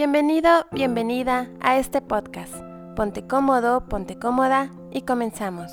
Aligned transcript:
Bienvenido, 0.00 0.48
bienvenida 0.72 1.50
a 1.60 1.78
este 1.78 2.00
podcast. 2.00 2.54
Ponte 2.96 3.26
cómodo, 3.26 3.86
ponte 3.86 4.18
cómoda 4.18 4.72
y 4.90 5.02
comenzamos. 5.02 5.70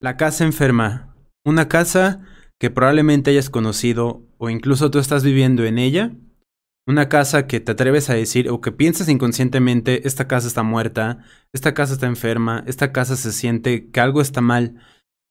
La 0.00 0.16
casa 0.16 0.42
enferma. 0.42 1.14
Una 1.44 1.68
casa 1.68 2.20
que 2.58 2.70
probablemente 2.70 3.30
hayas 3.30 3.48
conocido 3.48 4.24
o 4.38 4.50
incluso 4.50 4.90
tú 4.90 4.98
estás 4.98 5.22
viviendo 5.22 5.64
en 5.64 5.78
ella. 5.78 6.16
Una 6.84 7.08
casa 7.08 7.46
que 7.46 7.60
te 7.60 7.70
atreves 7.70 8.10
a 8.10 8.14
decir 8.14 8.50
o 8.50 8.60
que 8.60 8.72
piensas 8.72 9.08
inconscientemente, 9.08 10.04
esta 10.04 10.26
casa 10.26 10.48
está 10.48 10.64
muerta, 10.64 11.18
esta 11.52 11.74
casa 11.74 11.92
está 11.92 12.06
enferma, 12.06 12.64
esta 12.66 12.90
casa 12.90 13.14
se 13.14 13.30
siente 13.30 13.88
que 13.92 14.00
algo 14.00 14.20
está 14.20 14.40
mal. 14.40 14.82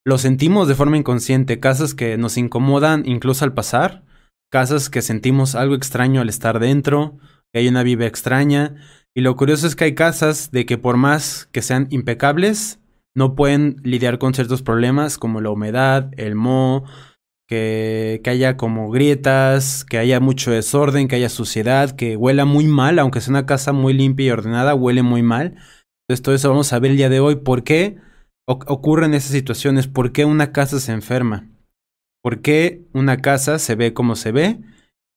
Lo 0.06 0.18
sentimos 0.18 0.70
de 0.70 0.76
forma 0.76 0.96
inconsciente, 0.96 1.60
casas 1.60 1.94
que 1.94 2.16
nos 2.18 2.38
incomodan 2.38 3.04
incluso 3.06 3.44
al 3.44 3.54
pasar, 3.54 4.06
casas 4.52 4.89
que 4.89 5.02
sentimos 5.02 5.55
algo 5.55 5.75
extraño 5.75 6.21
al 6.21 6.30
estar 6.30 6.59
dentro, 6.59 7.18
que 7.52 7.59
hay 7.59 7.68
una 7.68 7.84
vibra 7.84 8.08
extraña. 8.08 8.76
Y 9.16 9.22
lo 9.22 9.36
curioso 9.36 9.67
es 9.67 9.76
que 9.76 9.86
hay 9.86 9.95
casas 9.95 10.52
de 10.52 10.66
que 10.66 10.77
por 10.77 10.98
más 10.98 11.48
que 11.52 11.62
sean 11.62 11.88
impecables, 11.90 12.80
no 13.16 13.36
pueden 13.36 13.77
lidiar 13.84 14.20
con 14.20 14.34
ciertos 14.34 14.62
problemas 14.62 15.17
como 15.17 15.39
la 15.39 15.50
humedad, 15.50 16.12
el 16.17 16.36
moho, 16.36 16.84
que, 17.48 18.22
que, 18.23 18.30
haya 18.30 18.58
como 18.58 18.89
grietas, 18.89 19.86
que 19.86 19.98
haya 20.00 20.20
mucho 20.20 20.52
desorden, 20.52 21.08
que 21.08 21.16
haya 21.16 21.30
suciedad, 21.30 21.91
que 21.91 22.17
huela 22.17 22.44
muy 22.44 22.67
mal, 22.67 23.00
aunque 23.00 23.22
sea 23.22 23.31
una 23.31 23.45
casa 23.45 23.72
muy 23.72 23.94
limpia 23.94 24.25
y 24.25 24.31
ordenada, 24.31 24.75
huele 24.75 25.03
muy 25.03 25.22
mal. 25.22 25.55
Entonces 26.08 26.23
todo 26.23 26.36
eso 26.36 26.50
vamos 26.50 26.73
a 26.73 26.80
ver 26.80 26.91
el 26.91 26.98
día 26.98 27.09
de 27.09 27.20
hoy. 27.20 27.38
¿Por 27.38 27.64
qué 27.64 27.98
ocurren 28.45 29.14
esas 29.14 29.31
situaciones? 29.31 29.88
¿Por 29.88 30.12
qué 30.12 30.25
una 30.25 30.52
casa 30.52 30.80
se 30.80 30.91
enferma? 30.91 31.48
¿Por 32.26 32.42
qué 32.42 32.82
una 32.92 33.18
casa 33.18 33.60
se 33.60 33.76
ve 33.76 33.94
como 33.94 34.16
se 34.16 34.32
ve? 34.32 34.60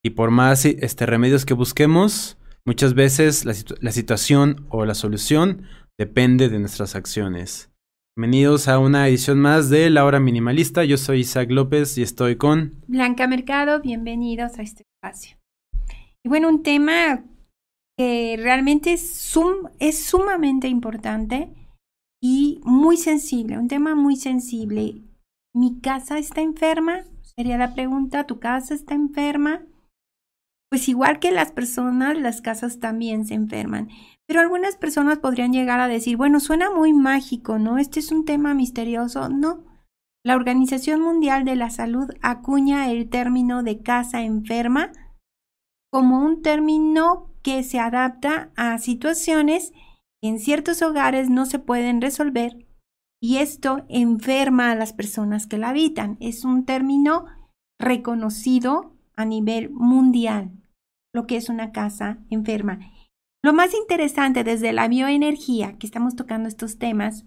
Y 0.05 0.11
por 0.11 0.31
más 0.31 0.67
este, 0.67 1.07
remedios 1.07 1.47
que 1.47 1.55
busquemos, 1.55 2.37
muchas 2.67 2.93
veces 2.93 3.47
la, 3.47 3.55
la 3.81 3.93
situación 3.93 4.67
o 4.69 4.85
la 4.85 4.95
solución 4.95 5.63
depende 5.99 6.51
de 6.51 6.59
nuestras 6.59 6.95
acciones. 6.95 7.73
Bienvenidos 8.15 8.69
a 8.69 8.79
una 8.79 9.09
edición 9.09 9.41
más 9.41 9.71
de 9.71 9.89
La 9.89 10.05
Hora 10.05 10.21
Minimalista. 10.21 10.85
Yo 10.85 10.99
soy 10.99 11.21
Isaac 11.21 11.51
López 11.51 11.97
y 11.97 12.03
estoy 12.03 12.37
con 12.37 12.75
Blanca 12.89 13.27
Mercado. 13.27 13.81
Bienvenidos 13.81 14.59
a 14.59 14.63
este 14.63 14.83
espacio. 14.83 15.39
Y 16.23 16.29
bueno, 16.29 16.51
un 16.51 16.63
tema 16.63 17.25
que 17.97 18.39
realmente 18.39 18.93
es, 18.93 19.11
sum, 19.15 19.71
es 19.79 20.05
sumamente 20.05 20.69
importante 20.69 21.55
y 22.23 22.61
muy 22.65 22.99
sensible, 22.99 23.57
un 23.57 23.69
tema 23.69 23.95
muy 23.95 24.17
sensible. 24.17 25.08
¿Mi 25.55 25.81
casa 25.81 26.19
está 26.19 26.41
enferma? 26.41 27.05
Sería 27.23 27.59
la 27.59 27.75
pregunta, 27.75 28.27
¿tu 28.27 28.39
casa 28.39 28.75
está 28.75 28.95
enferma? 28.95 29.63
Pues 30.71 30.89
igual 30.89 31.19
que 31.19 31.31
las 31.31 31.53
personas, 31.53 32.19
las 32.19 32.43
casas 32.43 32.79
también 32.79 33.25
se 33.25 33.35
enferman. 33.35 33.89
Pero 34.27 34.41
algunas 34.41 34.77
personas 34.77 35.19
podrían 35.19 35.53
llegar 35.53 35.81
a 35.81 35.89
decir, 35.89 36.17
bueno, 36.17 36.41
suena 36.41 36.71
muy 36.71 36.93
mágico, 36.93 37.59
¿no? 37.59 37.79
Este 37.79 38.01
es 38.01 38.13
un 38.13 38.27
tema 38.27 38.53
misterioso. 38.53 39.31
No. 39.31 39.65
La 40.25 40.37
Organización 40.37 41.01
Mundial 41.01 41.45
de 41.45 41.57
la 41.57 41.71
Salud 41.71 42.11
acuña 42.21 42.91
el 42.91 43.09
término 43.09 43.63
de 43.63 43.83
casa 43.83 44.21
enferma 44.21 44.93
como 45.91 46.23
un 46.23 46.43
término 46.43 47.33
que 47.43 47.63
se 47.63 47.79
adapta 47.79 48.51
a 48.57 48.77
situaciones 48.77 49.73
que 50.21 50.29
en 50.29 50.39
ciertos 50.39 50.83
hogares 50.83 51.31
no 51.31 51.47
se 51.47 51.59
pueden 51.59 52.03
resolver 52.03 52.68
y 53.21 53.39
esto 53.39 53.85
enferma 53.89 54.71
a 54.71 54.75
las 54.75 54.93
personas 54.93 55.47
que 55.47 55.59
la 55.59 55.71
habitan. 55.71 56.17
Es 56.21 56.45
un 56.45 56.65
término 56.65 57.27
reconocido 57.79 58.93
a 59.17 59.25
nivel 59.25 59.71
mundial, 59.71 60.53
lo 61.13 61.27
que 61.27 61.37
es 61.37 61.49
una 61.49 61.73
casa 61.73 62.19
enferma. 62.31 62.79
Lo 63.43 63.53
más 63.53 63.75
interesante 63.75 64.45
desde 64.45 64.73
la 64.73 64.89
bioenergía, 64.89 65.79
que 65.79 65.87
estamos 65.87 66.17
tocando 66.17 66.49
estos 66.49 66.79
temas, 66.79 67.25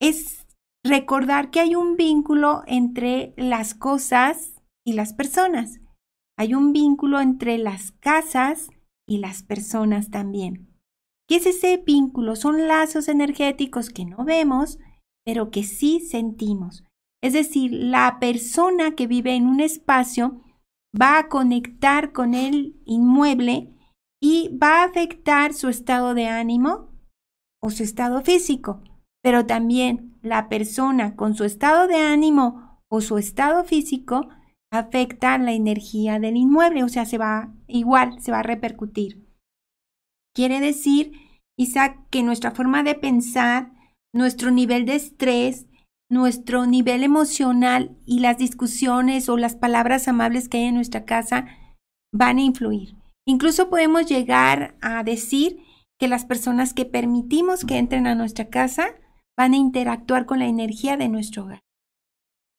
es 0.00 0.46
recordar 0.84 1.50
que 1.50 1.60
hay 1.60 1.74
un 1.74 1.96
vínculo 1.96 2.62
entre 2.66 3.34
las 3.36 3.74
cosas 3.74 4.54
y 4.84 4.94
las 4.94 5.12
personas. 5.12 5.80
Hay 6.36 6.54
un 6.54 6.72
vínculo 6.72 7.20
entre 7.20 7.58
las 7.58 7.92
casas 7.92 8.68
y 9.06 9.18
las 9.18 9.42
personas 9.42 10.10
también. 10.10 10.68
¿Qué 11.28 11.36
es 11.36 11.46
ese 11.46 11.76
vínculo? 11.76 12.34
Son 12.34 12.66
lazos 12.66 13.08
energéticos 13.08 13.90
que 13.90 14.04
no 14.04 14.24
vemos, 14.24 14.78
pero 15.24 15.50
que 15.50 15.62
sí 15.62 16.00
sentimos. 16.00 16.84
Es 17.22 17.32
decir, 17.32 17.72
la 17.72 18.18
persona 18.18 18.94
que 18.94 19.06
vive 19.06 19.34
en 19.34 19.46
un 19.46 19.60
espacio 19.60 20.42
va 20.98 21.18
a 21.18 21.28
conectar 21.28 22.12
con 22.12 22.34
el 22.34 22.80
inmueble 22.84 23.72
y 24.20 24.56
va 24.56 24.82
a 24.82 24.84
afectar 24.84 25.54
su 25.54 25.68
estado 25.68 26.14
de 26.14 26.26
ánimo 26.26 26.90
o 27.62 27.70
su 27.70 27.82
estado 27.82 28.22
físico, 28.22 28.82
pero 29.22 29.46
también 29.46 30.18
la 30.22 30.48
persona 30.48 31.16
con 31.16 31.34
su 31.34 31.44
estado 31.44 31.86
de 31.86 31.96
ánimo 31.96 32.80
o 32.90 33.00
su 33.00 33.18
estado 33.18 33.64
físico 33.64 34.28
afecta 34.72 35.38
la 35.38 35.52
energía 35.52 36.18
del 36.18 36.36
inmueble, 36.36 36.82
o 36.82 36.88
sea, 36.88 37.04
se 37.04 37.18
va 37.18 37.52
igual, 37.66 38.20
se 38.20 38.32
va 38.32 38.40
a 38.40 38.44
repercutir. 38.44 39.26
Quiere 40.34 40.60
decir, 40.60 41.12
Isaac, 41.58 42.06
que 42.10 42.22
nuestra 42.22 42.52
forma 42.52 42.82
de 42.82 42.94
pensar, 42.94 43.71
nuestro 44.12 44.50
nivel 44.50 44.86
de 44.86 44.96
estrés, 44.96 45.66
nuestro 46.10 46.66
nivel 46.66 47.02
emocional 47.02 47.96
y 48.04 48.20
las 48.20 48.36
discusiones 48.36 49.28
o 49.28 49.36
las 49.36 49.56
palabras 49.56 50.08
amables 50.08 50.48
que 50.48 50.58
hay 50.58 50.64
en 50.64 50.74
nuestra 50.74 51.04
casa 51.04 51.46
van 52.12 52.38
a 52.38 52.42
influir. 52.42 52.94
Incluso 53.26 53.70
podemos 53.70 54.06
llegar 54.06 54.76
a 54.82 55.02
decir 55.04 55.58
que 55.98 56.08
las 56.08 56.24
personas 56.24 56.74
que 56.74 56.84
permitimos 56.84 57.64
que 57.64 57.78
entren 57.78 58.06
a 58.06 58.14
nuestra 58.14 58.48
casa 58.48 58.88
van 59.38 59.54
a 59.54 59.56
interactuar 59.56 60.26
con 60.26 60.40
la 60.40 60.46
energía 60.46 60.96
de 60.96 61.08
nuestro 61.08 61.44
hogar. 61.44 61.60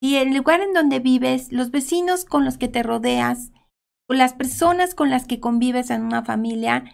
Y 0.01 0.15
el 0.15 0.33
lugar 0.35 0.61
en 0.61 0.73
donde 0.73 0.99
vives, 0.99 1.51
los 1.51 1.69
vecinos 1.69 2.25
con 2.25 2.45
los 2.45 2.57
que 2.57 2.67
te 2.67 2.83
rodeas, 2.83 3.51
o 4.09 4.13
las 4.13 4.33
personas 4.33 4.95
con 4.95 5.09
las 5.09 5.25
que 5.25 5.39
convives 5.39 5.91
en 5.91 6.03
una 6.03 6.23
familia, 6.23 6.85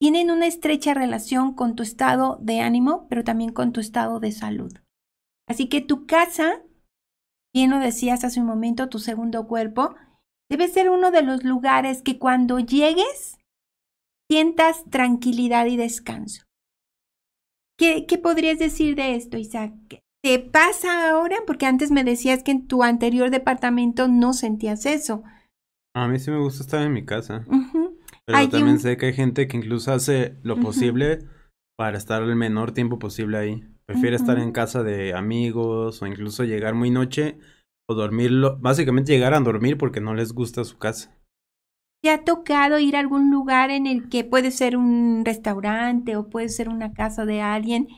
tienen 0.00 0.30
una 0.30 0.46
estrecha 0.46 0.94
relación 0.94 1.54
con 1.54 1.76
tu 1.76 1.82
estado 1.82 2.38
de 2.40 2.60
ánimo, 2.60 3.06
pero 3.08 3.24
también 3.24 3.52
con 3.52 3.72
tu 3.72 3.80
estado 3.80 4.20
de 4.20 4.32
salud. 4.32 4.72
Así 5.48 5.68
que 5.68 5.80
tu 5.80 6.06
casa, 6.06 6.62
bien 7.54 7.70
lo 7.70 7.78
decías 7.78 8.24
hace 8.24 8.40
un 8.40 8.46
momento, 8.46 8.88
tu 8.88 8.98
segundo 8.98 9.46
cuerpo, 9.46 9.94
Debe 10.50 10.68
ser 10.68 10.90
uno 10.90 11.10
de 11.10 11.22
los 11.22 11.44
lugares 11.44 12.02
que 12.02 12.18
cuando 12.18 12.58
llegues 12.58 13.38
sientas 14.30 14.84
tranquilidad 14.90 15.66
y 15.66 15.76
descanso. 15.76 16.44
¿Qué, 17.78 18.06
qué 18.06 18.18
podrías 18.18 18.58
decir 18.58 18.94
de 18.94 19.16
esto, 19.16 19.36
Isaac? 19.36 19.72
¿Te 20.22 20.38
pasa 20.38 21.10
ahora? 21.10 21.36
Porque 21.46 21.66
antes 21.66 21.90
me 21.90 22.04
decías 22.04 22.42
que 22.42 22.52
en 22.52 22.66
tu 22.66 22.82
anterior 22.82 23.30
departamento 23.30 24.08
no 24.08 24.32
sentías 24.32 24.86
eso. 24.86 25.22
A 25.94 26.08
mí 26.08 26.18
sí 26.18 26.30
me 26.30 26.38
gusta 26.38 26.62
estar 26.62 26.82
en 26.82 26.92
mi 26.92 27.04
casa. 27.04 27.44
Pero 28.26 28.48
también 28.48 28.78
sé 28.78 28.96
que 28.96 29.06
hay 29.06 29.12
gente 29.12 29.46
que 29.46 29.56
incluso 29.56 29.92
hace 29.92 30.36
lo 30.42 30.56
posible 30.56 31.26
para 31.76 31.98
estar 31.98 32.22
el 32.22 32.36
menor 32.36 32.72
tiempo 32.72 32.98
posible 32.98 33.36
ahí. 33.36 33.68
Prefiere 33.86 34.16
estar 34.16 34.38
en 34.38 34.52
casa 34.52 34.82
de 34.82 35.12
amigos 35.12 36.00
o 36.00 36.06
incluso 36.06 36.44
llegar 36.44 36.74
muy 36.74 36.90
noche 36.90 37.38
o 37.86 37.94
dormirlo, 37.94 38.56
básicamente 38.58 39.12
llegar 39.12 39.34
a 39.34 39.40
dormir 39.40 39.76
porque 39.76 40.00
no 40.00 40.14
les 40.14 40.32
gusta 40.32 40.64
su 40.64 40.78
casa. 40.78 41.14
¿Te 42.02 42.10
ha 42.10 42.24
tocado 42.24 42.78
ir 42.78 42.96
a 42.96 43.00
algún 43.00 43.30
lugar 43.30 43.70
en 43.70 43.86
el 43.86 44.08
que 44.08 44.24
puede 44.24 44.50
ser 44.50 44.76
un 44.76 45.22
restaurante 45.24 46.16
o 46.16 46.28
puede 46.28 46.48
ser 46.48 46.68
una 46.68 46.92
casa 46.92 47.26
de 47.26 47.42
alguien 47.42 47.88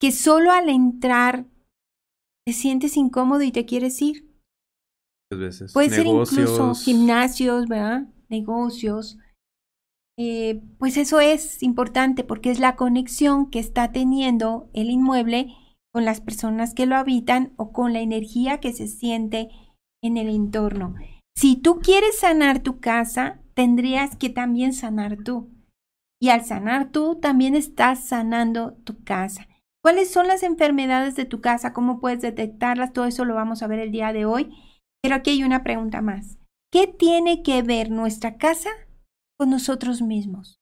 que 0.00 0.12
solo 0.12 0.52
al 0.52 0.68
entrar 0.70 1.46
te 2.46 2.54
sientes 2.54 2.96
incómodo 2.96 3.42
y 3.42 3.52
te 3.52 3.66
quieres 3.66 4.00
ir? 4.00 4.26
Muchas 5.30 5.40
veces. 5.40 5.72
Puede 5.72 5.90
ser 5.90 6.06
incluso 6.06 6.74
gimnasios, 6.74 7.66
¿verdad? 7.66 8.08
Negocios. 8.28 9.18
Eh, 10.22 10.60
pues 10.78 10.98
eso 10.98 11.18
es 11.20 11.62
importante 11.62 12.24
porque 12.24 12.50
es 12.50 12.60
la 12.60 12.76
conexión 12.76 13.48
que 13.48 13.58
está 13.58 13.90
teniendo 13.90 14.68
el 14.74 14.90
inmueble 14.90 15.56
con 15.94 16.04
las 16.04 16.20
personas 16.20 16.74
que 16.74 16.84
lo 16.84 16.96
habitan 16.96 17.54
o 17.56 17.72
con 17.72 17.94
la 17.94 18.00
energía 18.00 18.60
que 18.60 18.74
se 18.74 18.86
siente 18.86 19.48
en 20.02 20.18
el 20.18 20.28
entorno. 20.28 20.94
Si 21.34 21.56
tú 21.56 21.80
quieres 21.80 22.18
sanar 22.18 22.58
tu 22.58 22.80
casa, 22.80 23.40
tendrías 23.54 24.14
que 24.14 24.28
también 24.28 24.74
sanar 24.74 25.16
tú. 25.24 25.48
Y 26.20 26.28
al 26.28 26.44
sanar 26.44 26.90
tú, 26.90 27.14
también 27.18 27.54
estás 27.54 28.06
sanando 28.06 28.74
tu 28.84 29.02
casa. 29.02 29.48
¿Cuáles 29.82 30.10
son 30.10 30.26
las 30.26 30.42
enfermedades 30.42 31.14
de 31.14 31.24
tu 31.24 31.40
casa? 31.40 31.72
¿Cómo 31.72 31.98
puedes 31.98 32.20
detectarlas? 32.20 32.92
Todo 32.92 33.06
eso 33.06 33.24
lo 33.24 33.34
vamos 33.34 33.62
a 33.62 33.68
ver 33.68 33.78
el 33.78 33.90
día 33.90 34.12
de 34.12 34.26
hoy. 34.26 34.54
Pero 35.02 35.14
aquí 35.14 35.30
hay 35.30 35.44
una 35.44 35.62
pregunta 35.62 36.02
más. 36.02 36.36
¿Qué 36.70 36.86
tiene 36.86 37.42
que 37.42 37.62
ver 37.62 37.90
nuestra 37.90 38.36
casa 38.36 38.68
con 39.40 39.48
nosotros 39.48 40.02
mismos? 40.02 40.60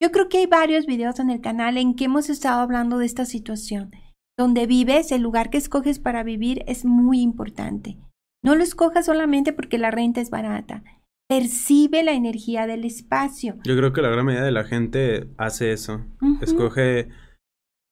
Yo 0.00 0.12
creo 0.12 0.28
que 0.28 0.38
hay 0.38 0.46
varios 0.46 0.86
videos 0.86 1.18
en 1.18 1.28
el 1.28 1.40
canal 1.40 1.76
en 1.76 1.96
que 1.96 2.04
hemos 2.04 2.30
estado 2.30 2.60
hablando 2.60 2.98
de 2.98 3.06
esta 3.06 3.24
situación 3.24 3.90
donde 4.38 4.66
vives, 4.66 5.12
el 5.12 5.20
lugar 5.20 5.50
que 5.50 5.58
escoges 5.58 5.98
para 5.98 6.22
vivir 6.22 6.62
es 6.66 6.86
muy 6.86 7.20
importante. 7.20 7.98
No 8.42 8.54
lo 8.54 8.62
escojas 8.62 9.04
solamente 9.04 9.52
porque 9.52 9.76
la 9.76 9.90
renta 9.90 10.22
es 10.22 10.30
barata. 10.30 10.82
percibe 11.28 12.02
la 12.02 12.12
energía 12.12 12.66
del 12.66 12.84
espacio. 12.86 13.56
Yo 13.64 13.76
creo 13.76 13.92
que 13.92 14.00
la 14.00 14.08
gran 14.08 14.24
mayoría 14.24 14.46
de 14.46 14.52
la 14.52 14.64
gente 14.64 15.28
hace 15.36 15.72
eso. 15.72 16.00
Escoge, 16.40 17.10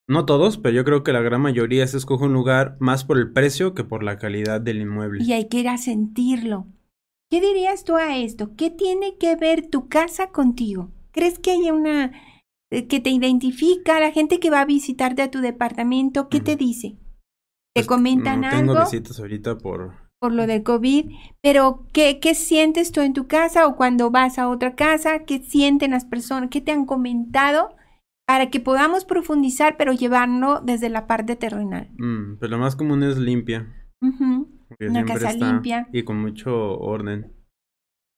no 0.08 0.24
todos, 0.24 0.56
pero 0.56 0.74
yo 0.74 0.84
creo 0.84 1.04
que 1.04 1.12
la 1.12 1.20
gran 1.20 1.42
mayoría 1.42 1.86
se 1.86 1.98
escoge 1.98 2.24
un 2.24 2.32
lugar 2.32 2.78
más 2.80 3.04
por 3.04 3.18
el 3.18 3.32
precio 3.32 3.74
que 3.74 3.84
por 3.84 4.02
la 4.02 4.16
calidad 4.16 4.62
del 4.62 4.80
inmueble. 4.80 5.22
Y 5.22 5.34
hay 5.34 5.48
que 5.48 5.60
ir 5.60 5.68
a 5.68 5.76
sentirlo. 5.76 6.66
¿Qué 7.30 7.40
dirías 7.40 7.84
tú 7.84 7.96
a 7.96 8.16
esto? 8.16 8.54
¿Qué 8.56 8.70
tiene 8.70 9.16
que 9.18 9.36
ver 9.36 9.68
tu 9.68 9.88
casa 9.88 10.30
contigo? 10.30 10.90
¿Crees 11.12 11.38
que 11.38 11.50
hay 11.52 11.70
una 11.70 12.12
eh, 12.70 12.86
que 12.86 13.00
te 13.00 13.10
identifica 13.10 14.00
la 14.00 14.12
gente 14.12 14.40
que 14.40 14.50
va 14.50 14.62
a 14.62 14.66
visitarte 14.66 15.22
a 15.22 15.30
tu 15.30 15.40
departamento? 15.40 16.28
¿Qué 16.28 16.40
te 16.40 16.56
dice? 16.56 16.96
¿Te 17.74 17.82
Pues, 17.82 17.86
comentan 17.86 18.40
no 18.40 18.48
tengo 18.48 18.72
algo 18.72 18.84
visitas 18.84 19.20
ahorita 19.20 19.58
por... 19.58 19.94
por 20.20 20.32
lo 20.32 20.46
del 20.46 20.62
COVID? 20.62 21.10
Pero 21.42 21.86
¿qué, 21.92 22.18
¿qué 22.18 22.34
sientes 22.34 22.92
tú 22.92 23.02
en 23.02 23.12
tu 23.12 23.26
casa 23.26 23.66
o 23.66 23.76
cuando 23.76 24.10
vas 24.10 24.38
a 24.38 24.48
otra 24.48 24.74
casa? 24.74 25.24
¿Qué 25.24 25.42
sienten 25.42 25.90
las 25.90 26.06
personas? 26.06 26.48
¿Qué 26.50 26.60
te 26.62 26.72
han 26.72 26.86
comentado? 26.86 27.76
Para 28.26 28.50
que 28.50 28.60
podamos 28.60 29.04
profundizar, 29.04 29.76
pero 29.78 29.92
llevarlo 29.92 30.60
desde 30.60 30.88
la 30.90 31.06
parte 31.06 31.36
terrenal. 31.36 31.90
Mm, 31.98 32.38
pues 32.38 32.50
lo 32.50 32.58
más 32.58 32.74
común 32.76 33.02
es 33.02 33.16
limpia. 33.18 33.74
Porque 34.68 34.88
Una 34.88 35.04
casa 35.04 35.30
está- 35.30 35.50
limpia. 35.52 35.88
Y 35.92 36.02
con 36.04 36.20
mucho 36.20 36.78
orden. 36.78 37.32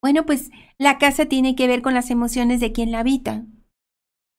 Bueno, 0.02 0.24
pues 0.24 0.50
la 0.78 0.98
casa 0.98 1.26
tiene 1.26 1.54
que 1.54 1.66
ver 1.66 1.82
con 1.82 1.94
las 1.94 2.10
emociones 2.10 2.60
de 2.60 2.72
quien 2.72 2.90
la 2.90 3.00
habita. 3.00 3.44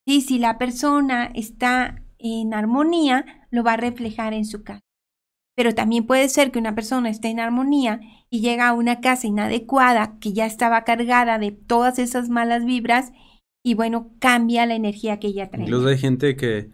Sí, 0.06 0.20
si 0.20 0.38
la 0.38 0.58
persona 0.58 1.26
está 1.34 2.02
en 2.18 2.52
armonía, 2.54 3.46
lo 3.50 3.62
va 3.62 3.74
a 3.74 3.76
reflejar 3.76 4.32
en 4.34 4.44
su 4.44 4.64
casa. 4.64 4.80
Pero 5.54 5.74
también 5.74 6.06
puede 6.06 6.28
ser 6.28 6.50
que 6.50 6.58
una 6.58 6.74
persona 6.74 7.10
esté 7.10 7.28
en 7.28 7.38
armonía 7.38 8.00
y 8.30 8.40
llega 8.40 8.68
a 8.68 8.72
una 8.72 9.00
casa 9.00 9.26
inadecuada 9.26 10.18
que 10.18 10.32
ya 10.32 10.46
estaba 10.46 10.82
cargada 10.84 11.38
de 11.38 11.52
todas 11.52 11.98
esas 11.98 12.28
malas 12.28 12.64
vibras 12.64 13.12
y 13.64 13.74
bueno, 13.74 14.10
cambia 14.18 14.66
la 14.66 14.74
energía 14.74 15.20
que 15.20 15.28
ella 15.28 15.50
trae. 15.50 15.64
Incluso 15.64 15.88
hay 15.88 15.98
gente 15.98 16.36
que 16.36 16.70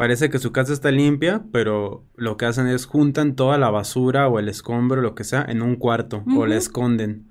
parece 0.00 0.30
que 0.30 0.38
su 0.38 0.50
casa 0.50 0.72
está 0.72 0.90
limpia, 0.90 1.44
pero 1.52 2.06
lo 2.14 2.38
que 2.38 2.46
hacen 2.46 2.66
es 2.66 2.86
juntan 2.86 3.36
toda 3.36 3.58
la 3.58 3.68
basura 3.68 4.28
o 4.28 4.38
el 4.38 4.48
escombro, 4.48 5.02
lo 5.02 5.14
que 5.14 5.24
sea, 5.24 5.44
en 5.46 5.60
un 5.60 5.76
cuarto 5.76 6.24
o 6.38 6.46
la 6.46 6.56
esconden. 6.56 7.26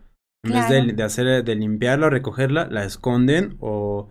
En 0.45 0.51
Claro. 0.51 0.69
vez 0.69 0.85
de, 0.85 0.93
de 0.93 1.03
hacer, 1.03 1.43
de 1.43 1.55
limpiarla, 1.55 2.11
recogerla, 2.11 2.67
la 2.69 2.85
esconden 2.85 3.57
o 3.59 4.09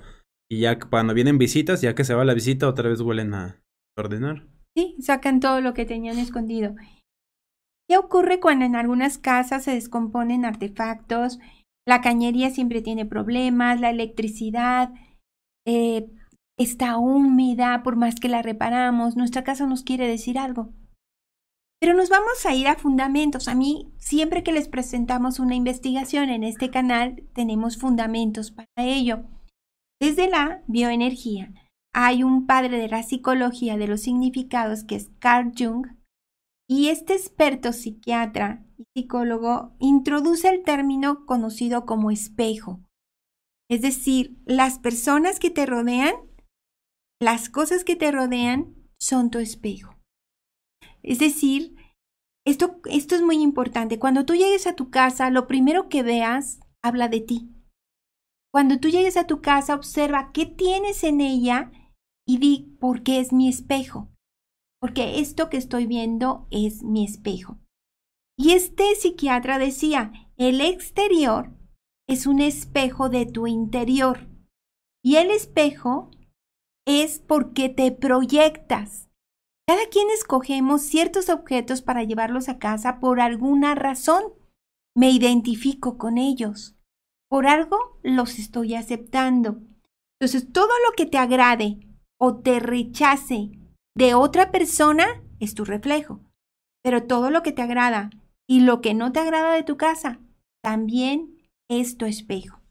y 0.50 0.60
ya 0.62 0.76
cuando 0.80 1.14
vienen 1.14 1.38
visitas, 1.38 1.82
ya 1.82 1.94
que 1.94 2.02
se 2.02 2.14
va 2.14 2.24
la 2.24 2.34
visita, 2.34 2.66
otra 2.68 2.88
vez 2.88 3.00
vuelven 3.00 3.32
a 3.32 3.62
ordenar. 3.96 4.48
Sí, 4.76 4.96
sacan 5.00 5.38
todo 5.38 5.60
lo 5.60 5.72
que 5.72 5.84
tenían 5.84 6.18
escondido. 6.18 6.74
¿Qué 7.88 7.96
ocurre 7.96 8.40
cuando 8.40 8.64
en 8.64 8.74
algunas 8.74 9.18
casas 9.18 9.62
se 9.62 9.70
descomponen 9.70 10.44
artefactos? 10.44 11.38
La 11.86 12.00
cañería 12.00 12.50
siempre 12.50 12.82
tiene 12.82 13.06
problemas, 13.06 13.80
la 13.80 13.90
electricidad 13.90 14.90
eh, 15.66 16.10
está 16.58 16.98
húmeda, 16.98 17.82
por 17.82 17.96
más 17.96 18.16
que 18.16 18.28
la 18.28 18.42
reparamos, 18.42 19.16
nuestra 19.16 19.44
casa 19.44 19.66
nos 19.66 19.82
quiere 19.82 20.06
decir 20.06 20.38
algo. 20.38 20.72
Pero 21.80 21.94
nos 21.94 22.08
vamos 22.08 22.44
a 22.44 22.54
ir 22.54 22.66
a 22.66 22.74
fundamentos. 22.74 23.46
A 23.46 23.54
mí, 23.54 23.92
siempre 23.98 24.42
que 24.42 24.52
les 24.52 24.68
presentamos 24.68 25.38
una 25.38 25.54
investigación 25.54 26.28
en 26.28 26.42
este 26.42 26.70
canal, 26.70 27.22
tenemos 27.34 27.78
fundamentos 27.78 28.50
para 28.50 28.66
ello. 28.76 29.24
Desde 30.00 30.28
la 30.28 30.62
bioenergía, 30.66 31.52
hay 31.94 32.22
un 32.22 32.46
padre 32.46 32.78
de 32.78 32.88
la 32.88 33.02
psicología 33.02 33.76
de 33.76 33.86
los 33.86 34.02
significados 34.02 34.84
que 34.84 34.96
es 34.96 35.10
Carl 35.20 35.52
Jung, 35.56 35.86
y 36.70 36.88
este 36.88 37.14
experto 37.14 37.72
psiquiatra 37.72 38.62
y 38.76 38.84
psicólogo 38.94 39.72
introduce 39.78 40.48
el 40.48 40.62
término 40.64 41.24
conocido 41.24 41.86
como 41.86 42.10
espejo. 42.10 42.80
Es 43.70 43.80
decir, 43.80 44.36
las 44.44 44.78
personas 44.78 45.40
que 45.40 45.50
te 45.50 45.64
rodean, 45.64 46.14
las 47.20 47.48
cosas 47.48 47.84
que 47.84 47.96
te 47.96 48.10
rodean 48.12 48.74
son 48.98 49.30
tu 49.30 49.38
espejo. 49.38 49.96
Es 51.02 51.18
decir, 51.18 51.76
esto, 52.46 52.80
esto 52.84 53.14
es 53.14 53.22
muy 53.22 53.42
importante. 53.42 53.98
Cuando 53.98 54.24
tú 54.24 54.34
llegues 54.34 54.66
a 54.66 54.74
tu 54.74 54.90
casa, 54.90 55.30
lo 55.30 55.46
primero 55.46 55.88
que 55.88 56.02
veas 56.02 56.60
habla 56.82 57.08
de 57.08 57.20
ti. 57.20 57.50
Cuando 58.52 58.78
tú 58.78 58.88
llegues 58.88 59.16
a 59.16 59.26
tu 59.26 59.40
casa, 59.40 59.74
observa 59.74 60.30
qué 60.32 60.46
tienes 60.46 61.04
en 61.04 61.20
ella 61.20 61.70
y 62.26 62.38
di 62.38 62.76
por 62.80 63.02
qué 63.02 63.20
es 63.20 63.32
mi 63.32 63.48
espejo. 63.48 64.08
Porque 64.80 65.20
esto 65.20 65.50
que 65.50 65.56
estoy 65.56 65.86
viendo 65.86 66.46
es 66.50 66.82
mi 66.82 67.04
espejo. 67.04 67.58
Y 68.36 68.52
este 68.52 68.94
psiquiatra 68.94 69.58
decía, 69.58 70.12
el 70.36 70.60
exterior 70.60 71.52
es 72.08 72.26
un 72.26 72.40
espejo 72.40 73.08
de 73.08 73.26
tu 73.26 73.46
interior. 73.46 74.28
Y 75.02 75.16
el 75.16 75.30
espejo 75.30 76.10
es 76.88 77.18
porque 77.18 77.68
te 77.68 77.92
proyectas. 77.92 79.10
Cada 79.66 79.86
quien 79.90 80.08
escogemos 80.08 80.80
ciertos 80.80 81.28
objetos 81.28 81.82
para 81.82 82.02
llevarlos 82.02 82.48
a 82.48 82.58
casa 82.58 82.98
por 82.98 83.20
alguna 83.20 83.74
razón. 83.74 84.22
Me 84.96 85.10
identifico 85.10 85.98
con 85.98 86.16
ellos. 86.16 86.76
Por 87.28 87.46
algo 87.46 88.00
los 88.02 88.38
estoy 88.38 88.74
aceptando. 88.74 89.60
Entonces, 90.18 90.50
todo 90.50 90.70
lo 90.86 90.94
que 90.96 91.04
te 91.04 91.18
agrade 91.18 91.86
o 92.18 92.38
te 92.38 92.58
rechace 92.58 93.50
de 93.94 94.14
otra 94.14 94.50
persona 94.50 95.22
es 95.40 95.54
tu 95.54 95.66
reflejo. 95.66 96.22
Pero 96.82 97.06
todo 97.06 97.30
lo 97.30 97.42
que 97.42 97.52
te 97.52 97.60
agrada 97.60 98.08
y 98.48 98.60
lo 98.60 98.80
que 98.80 98.94
no 98.94 99.12
te 99.12 99.20
agrada 99.20 99.52
de 99.52 99.62
tu 99.62 99.76
casa 99.76 100.20
también 100.62 101.36
es 101.68 101.98
tu 101.98 102.06
espejo. 102.06 102.62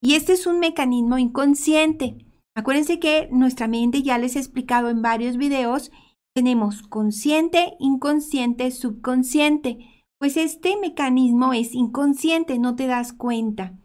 Y 0.00 0.14
este 0.14 0.32
es 0.32 0.46
un 0.46 0.58
mecanismo 0.58 1.18
inconsciente. 1.18 2.24
Acuérdense 2.58 2.98
que 2.98 3.28
nuestra 3.30 3.68
mente, 3.68 4.02
ya 4.02 4.18
les 4.18 4.34
he 4.34 4.40
explicado 4.40 4.88
en 4.88 5.00
varios 5.00 5.36
videos, 5.36 5.92
tenemos 6.34 6.82
consciente, 6.82 7.74
inconsciente, 7.78 8.72
subconsciente. 8.72 9.78
Pues 10.18 10.36
este 10.36 10.76
mecanismo 10.76 11.52
es 11.52 11.72
inconsciente, 11.72 12.58
no 12.58 12.74
te 12.74 12.88
das 12.88 13.12
cuenta. 13.12 13.78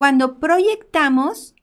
Cuando 0.00 0.40
proyectamos, 0.40 1.54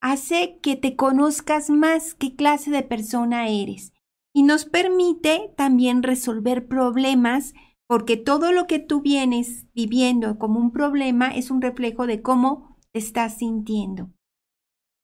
hace 0.00 0.58
que 0.62 0.74
te 0.74 0.96
conozcas 0.96 1.68
más 1.68 2.14
qué 2.14 2.34
clase 2.34 2.70
de 2.70 2.82
persona 2.82 3.48
eres 3.48 3.92
y 4.34 4.44
nos 4.44 4.64
permite 4.64 5.52
también 5.54 6.02
resolver 6.02 6.66
problemas 6.66 7.52
porque 7.86 8.16
todo 8.16 8.52
lo 8.52 8.66
que 8.66 8.78
tú 8.78 9.02
vienes 9.02 9.66
viviendo 9.74 10.38
como 10.38 10.60
un 10.60 10.72
problema 10.72 11.28
es 11.28 11.50
un 11.50 11.60
reflejo 11.60 12.06
de 12.06 12.22
cómo 12.22 12.78
te 12.90 13.00
estás 13.00 13.36
sintiendo. 13.36 14.08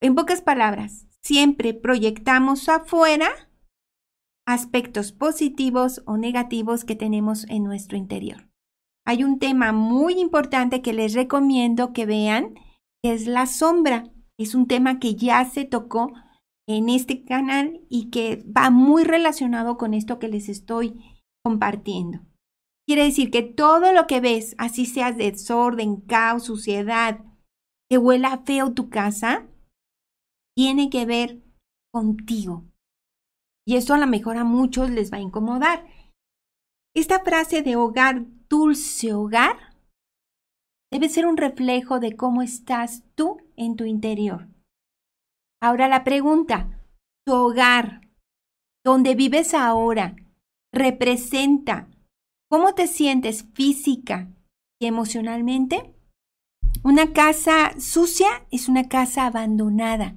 En 0.02 0.14
pocas 0.14 0.43
palabras, 0.43 1.06
siempre 1.22 1.74
proyectamos 1.74 2.69
afuera 2.69 3.29
aspectos 4.46 5.12
positivos 5.12 6.03
o 6.06 6.17
negativos 6.17 6.84
que 6.84 6.94
tenemos 6.94 7.44
en 7.48 7.65
nuestro 7.65 7.96
interior. 7.96 8.48
Hay 9.05 9.24
un 9.24 9.38
tema 9.38 9.72
muy 9.72 10.20
importante 10.20 10.82
que 10.82 10.93
les 10.93 11.15
recomiendo 11.15 11.93
que 11.93 12.06
vean, 12.06 12.55
que 13.03 13.12
es 13.12 13.26
la 13.26 13.46
sombra. 13.46 14.12
Es 14.38 14.55
un 14.55 14.67
tema 14.67 14.98
que 14.98 15.15
ya 15.15 15.44
se 15.44 15.65
tocó 15.65 16.12
en 16.69 16.88
este 16.88 17.24
canal 17.24 17.81
y 17.88 18.10
que 18.10 18.44
va 18.44 18.70
muy 18.70 19.05
relacionado 19.05 19.76
con 19.76 19.94
esto 19.94 20.19
que 20.19 20.29
les 20.29 20.48
estoy 20.48 21.00
compartiendo. 21.44 22.20
Quiere 22.86 23.05
decir 23.05 23.31
que 23.31 23.43
todo 23.43 23.93
lo 23.93 24.06
que 24.06 24.20
ves, 24.20 24.55
así 24.58 24.86
seas 24.86 25.17
de 25.17 25.31
desorden, 25.31 26.00
caos, 26.00 26.44
suciedad, 26.44 27.24
que 27.88 27.98
huela 27.98 28.43
feo 28.44 28.72
tu 28.72 28.91
casa, 28.91 29.46
tiene 30.56 30.89
que 30.91 31.05
ver 31.05 31.43
contigo. 31.93 32.65
Y 33.67 33.77
esto 33.77 33.94
a 33.94 33.98
lo 33.98 34.06
mejor 34.06 34.36
a 34.36 34.44
muchos 34.44 34.91
les 34.91 35.13
va 35.13 35.19
a 35.19 35.20
incomodar. 35.20 35.86
Esta 36.94 37.20
frase 37.20 37.63
de 37.63 37.77
hogar, 37.77 38.25
dulce 38.48 39.13
hogar, 39.13 39.77
debe 40.91 41.08
ser 41.08 41.27
un 41.27 41.36
reflejo 41.36 42.01
de 42.01 42.17
cómo 42.17 42.43
estás 42.43 43.05
tú 43.15 43.39
en 43.56 43.77
tu 43.77 43.84
interior. 43.84 44.48
Ahora 45.60 45.89
la 45.89 46.05
pregunta, 46.05 46.81
¿tu 47.27 47.34
hogar, 47.34 48.08
donde 48.84 49.15
vives 49.15 49.53
ahora, 49.53 50.17
representa 50.72 51.91
cómo 52.48 52.75
te 52.75 52.86
sientes 52.86 53.44
física 53.53 54.32
y 54.81 54.86
emocionalmente? 54.86 55.93
Una 56.84 57.13
casa 57.13 57.79
sucia 57.81 58.46
es 58.51 58.69
una 58.69 58.89
casa 58.89 59.27
abandonada, 59.27 60.17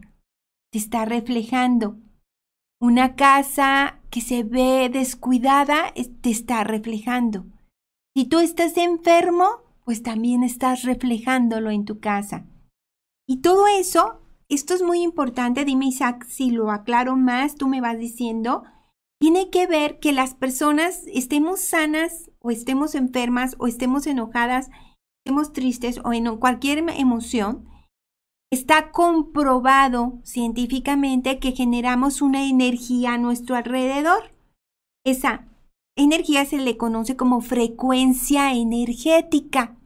te 0.71 0.77
está 0.77 1.05
reflejando. 1.05 1.97
Una 2.79 3.15
casa 3.15 3.99
que 4.09 4.21
se 4.21 4.43
ve 4.43 4.89
descuidada 4.91 5.93
te 6.21 6.29
está 6.29 6.63
reflejando. 6.63 7.45
Si 8.15 8.25
tú 8.25 8.39
estás 8.39 8.77
enfermo, 8.77 9.47
pues 9.85 10.03
también 10.03 10.43
estás 10.43 10.83
reflejándolo 10.83 11.71
en 11.71 11.85
tu 11.85 11.99
casa. 11.99 12.45
Y 13.27 13.41
todo 13.41 13.67
eso, 13.67 14.21
esto 14.47 14.73
es 14.73 14.81
muy 14.81 15.01
importante, 15.01 15.65
dime 15.65 15.87
Isaac, 15.87 16.25
si 16.27 16.51
lo 16.51 16.71
aclaro 16.71 17.15
más, 17.15 17.55
tú 17.55 17.67
me 17.67 17.81
vas 17.81 17.99
diciendo, 17.99 18.63
tiene 19.19 19.49
que 19.49 19.67
ver 19.67 19.99
que 19.99 20.13
las 20.13 20.33
personas 20.33 21.03
estemos 21.13 21.59
sanas 21.59 22.31
o 22.39 22.51
estemos 22.51 22.95
enfermas 22.95 23.55
o 23.59 23.67
estemos 23.67 24.07
enojadas, 24.07 24.69
estemos 25.23 25.51
tristes 25.53 25.99
o 26.03 26.13
en 26.13 26.37
cualquier 26.37 26.79
emoción, 26.89 27.67
está 28.51 28.91
comprobado 28.91 30.19
científicamente 30.23 31.39
que 31.39 31.51
generamos 31.51 32.21
una 32.21 32.47
energía 32.47 33.13
a 33.13 33.17
nuestro 33.17 33.55
alrededor. 33.55 34.33
Esa 35.05 35.47
energía 35.95 36.45
se 36.45 36.57
le 36.57 36.77
conoce 36.77 37.15
como 37.15 37.41
frecuencia 37.41 38.53
energética. 38.53 39.77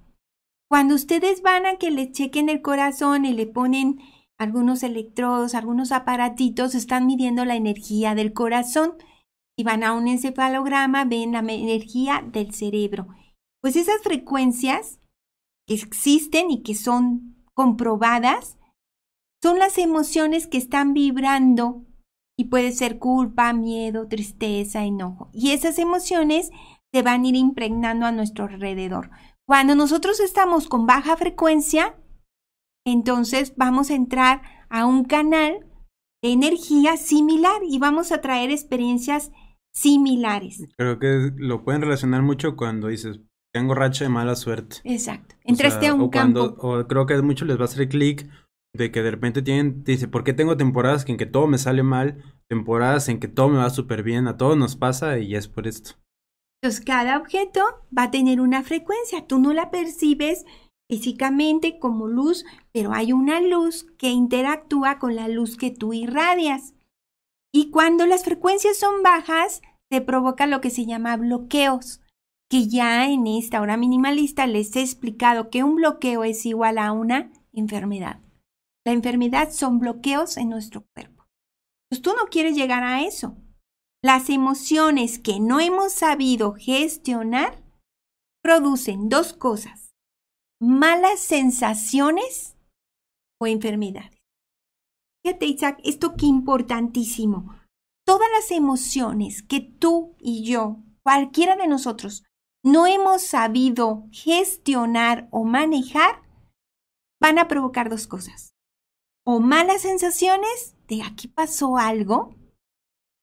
Cuando 0.70 0.96
ustedes 0.96 1.42
van 1.42 1.66
a 1.66 1.76
que 1.78 1.92
le 1.92 2.12
chequen 2.12 2.50
el 2.50 2.62
corazón 2.62 3.26
y 3.26 3.34
le 3.34 3.46
ponen 3.46 4.00
algunos 4.40 4.84
electrodos, 4.84 5.56
algunos 5.56 5.92
aparatitos, 5.92 6.74
están 6.74 7.06
midiendo 7.06 7.46
la 7.46 7.56
energía 7.56 8.16
del 8.16 8.34
corazón. 8.34 8.94
Y 9.56 9.64
van 9.64 9.84
a 9.84 9.94
un 9.94 10.08
encefalograma, 10.08 11.06
ven 11.06 11.34
la 11.34 11.40
energía 11.40 12.24
del 12.26 12.54
cerebro. 12.56 13.08
Pues 13.62 13.76
esas 13.76 14.02
frecuencias 14.02 15.00
que 15.68 15.76
existen 15.76 16.50
y 16.50 16.64
que 16.64 16.74
son 16.74 17.33
comprobadas 17.56 18.58
son 19.42 19.60
las 19.60 19.78
emociones 19.78 20.48
que 20.48 20.58
están 20.58 20.94
vibrando 20.94 21.86
y 22.38 22.46
puede 22.46 22.72
ser 22.72 22.98
culpa, 22.98 23.54
miedo, 23.54 24.08
tristeza, 24.08 24.84
enojo. 24.84 25.30
Y 25.34 25.52
esas 25.52 25.78
emociones 25.80 26.52
se 26.94 27.02
van 27.02 27.24
a 27.24 27.28
ir 27.28 27.36
impregnando 27.36 28.06
a 28.06 28.12
nuestro 28.12 28.46
alrededor. 28.46 29.12
Cuando 29.46 29.76
nosotros 29.76 30.20
estamos 30.20 30.68
con 30.68 30.86
baja 30.86 31.18
frecuencia, 31.18 31.96
entonces 32.86 33.54
vamos 33.58 33.92
a 33.92 33.96
entrar 33.96 34.42
a 34.70 34.86
un 34.86 35.04
canal 35.04 35.68
de 36.24 36.32
energía 36.32 36.98
similar 36.98 37.62
y 37.68 37.80
vamos 37.80 38.12
a 38.12 38.22
traer 38.22 38.50
experiencias 38.50 39.32
similares. 39.74 40.68
Creo 40.78 41.00
que 41.00 41.32
lo 41.36 41.64
pueden 41.64 41.82
relacionar 41.82 42.22
mucho 42.22 42.56
cuando 42.56 42.88
dices, 42.88 43.20
tengo 43.54 43.76
racha 43.76 44.04
de 44.04 44.10
mala 44.10 44.36
suerte. 44.36 44.78
Exacto. 44.84 45.36
Entraste 45.44 45.88
a 45.88 45.94
un 45.94 46.10
campo. 46.10 46.56
o 46.60 46.88
creo 46.88 47.06
que 47.06 47.14
a 47.14 47.22
muchos 47.22 47.48
les 47.48 47.58
va 47.58 47.62
a 47.62 47.66
hacer 47.66 47.88
clic 47.88 48.28
de 48.76 48.92
que 48.92 49.04
de 49.04 49.12
repente 49.12 49.44
tienen, 49.44 49.84
dice, 49.84 50.08
¿por 50.08 50.24
qué 50.24 50.34
tengo 50.34 50.58
temporadas 50.58 51.08
en 51.08 51.18
que 51.18 51.28
todo 51.28 51.46
me 51.46 51.60
sale 51.60 51.84
mal? 51.84 52.24
Temporadas 52.50 53.08
en 53.08 53.20
que 53.20 53.28
todo 53.28 53.50
me 53.50 53.60
va 53.60 53.70
súper 53.70 54.02
bien, 54.02 54.28
a 54.28 54.38
todos 54.38 54.58
nos 54.58 54.76
pasa 54.76 55.20
y 55.20 55.36
es 55.36 55.48
por 55.48 55.68
esto. 55.68 55.92
Entonces, 56.62 56.84
cada 56.84 57.18
objeto 57.18 57.62
va 57.96 58.04
a 58.04 58.12
tener 58.12 58.42
una 58.42 58.64
frecuencia, 58.64 59.28
tú 59.28 59.38
no 59.38 59.54
la 59.54 59.70
percibes 59.70 60.46
físicamente 60.90 61.78
como 61.80 62.08
luz, 62.08 62.46
pero 62.72 62.94
hay 62.94 63.14
una 63.14 63.40
luz 63.42 63.86
que 63.98 64.10
interactúa 64.10 64.98
con 64.98 65.16
la 65.16 65.28
luz 65.28 65.58
que 65.58 65.72
tú 65.72 65.94
irradias. 65.94 66.74
Y 67.54 67.70
cuando 67.70 68.08
las 68.08 68.24
frecuencias 68.24 68.78
son 68.78 69.04
bajas, 69.04 69.62
se 69.92 70.02
provoca 70.02 70.48
lo 70.48 70.62
que 70.62 70.72
se 70.72 70.86
llama 70.86 71.18
bloqueos, 71.18 72.02
que 72.54 72.68
ya 72.68 73.10
en 73.10 73.26
esta 73.26 73.62
hora 73.62 73.78
minimalista 73.78 74.46
les 74.46 74.76
he 74.76 74.82
explicado 74.82 75.50
que 75.50 75.64
un 75.64 75.74
bloqueo 75.74 76.24
es 76.24 76.46
igual 76.46 76.78
a 76.78 76.92
una 76.92 77.32
enfermedad. 77.52 78.22
La 78.86 78.92
enfermedad 78.92 79.50
son 79.50 79.80
bloqueos 79.80 80.38
en 80.38 80.50
nuestro 80.50 80.86
cuerpo. 80.94 81.26
Pues 81.90 82.04
tú 82.04 82.12
no 82.12 82.28
quieres 82.30 82.56
llegar 82.56 82.84
a 82.84 83.02
eso. 83.02 83.36
Las 84.04 84.30
emociones 84.30 85.18
que 85.18 85.40
no 85.40 85.60
hemos 85.60 85.94
sabido 85.94 86.54
gestionar 86.54 87.60
producen 88.44 89.10
dos 89.10 89.34
cosas, 89.34 89.96
malas 90.62 91.22
sensaciones 91.22 92.56
o 93.42 93.48
enfermedades. 93.48 94.22
Fíjate, 95.26 95.48
Isaac, 95.48 95.80
esto 95.84 96.16
que 96.16 96.28
importantísimo. 96.28 97.56
Todas 98.06 98.30
las 98.32 98.52
emociones 98.52 99.42
que 99.42 99.60
tú 99.60 100.16
y 100.20 100.44
yo, 100.44 100.84
cualquiera 101.02 101.56
de 101.56 101.66
nosotros, 101.66 102.24
no 102.64 102.88
hemos 102.88 103.22
sabido 103.22 104.08
gestionar 104.12 105.28
o 105.32 105.44
manejar, 105.44 106.24
van 107.22 107.40
a 107.40 107.48
provocar 107.48 107.90
dos 107.90 108.08
cosas 108.08 108.54
o 109.24 109.40
malas 109.40 109.82
sensaciones 109.82 110.76
de 110.88 111.02
aquí 111.02 111.28
pasó 111.28 111.78
algo 111.78 112.36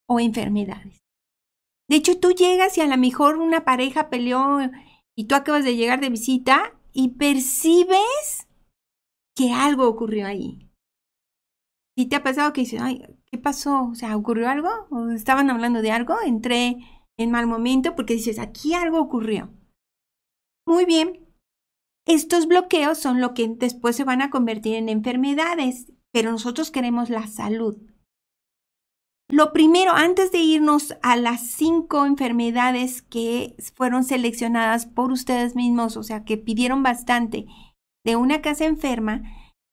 o 0.08 0.18
enfermedades. 0.18 1.00
De 1.88 1.96
hecho, 1.96 2.18
tú 2.18 2.30
llegas 2.30 2.78
y 2.78 2.80
a 2.80 2.86
lo 2.86 2.96
mejor 2.96 3.36
una 3.36 3.64
pareja 3.64 4.10
peleó 4.10 4.58
y 5.14 5.24
tú 5.24 5.34
acabas 5.34 5.64
de 5.64 5.76
llegar 5.76 6.00
de 6.00 6.08
visita 6.08 6.72
y 6.92 7.16
percibes 7.16 8.48
que 9.34 9.52
algo 9.52 9.88
ocurrió 9.88 10.26
ahí. 10.26 10.70
¿Y 11.96 12.06
te 12.06 12.16
ha 12.16 12.22
pasado 12.22 12.52
que 12.52 12.62
dices, 12.62 12.80
ay, 12.80 13.02
¿qué 13.26 13.38
pasó? 13.38 13.88
O 13.90 13.94
sea, 13.94 14.16
¿ocurrió 14.16 14.48
algo? 14.48 14.70
¿O 14.90 15.10
estaban 15.10 15.50
hablando 15.50 15.82
de 15.82 15.90
algo? 15.90 16.16
Entré 16.24 16.78
en 17.22 17.30
mal 17.30 17.46
momento 17.46 17.94
porque 17.94 18.14
dices, 18.14 18.38
aquí 18.38 18.74
algo 18.74 19.00
ocurrió. 19.00 19.50
Muy 20.66 20.84
bien, 20.84 21.26
estos 22.06 22.46
bloqueos 22.46 22.98
son 22.98 23.20
lo 23.20 23.34
que 23.34 23.46
después 23.48 23.96
se 23.96 24.04
van 24.04 24.22
a 24.22 24.30
convertir 24.30 24.76
en 24.76 24.88
enfermedades, 24.88 25.92
pero 26.12 26.30
nosotros 26.30 26.70
queremos 26.70 27.10
la 27.10 27.26
salud. 27.26 27.76
Lo 29.28 29.52
primero, 29.52 29.92
antes 29.92 30.32
de 30.32 30.38
irnos 30.38 30.96
a 31.02 31.16
las 31.16 31.42
cinco 31.42 32.04
enfermedades 32.04 33.02
que 33.02 33.54
fueron 33.74 34.02
seleccionadas 34.02 34.86
por 34.86 35.12
ustedes 35.12 35.54
mismos, 35.54 35.96
o 35.96 36.02
sea, 36.02 36.24
que 36.24 36.36
pidieron 36.36 36.82
bastante 36.82 37.46
de 38.04 38.16
una 38.16 38.40
casa 38.40 38.64
enferma, 38.64 39.22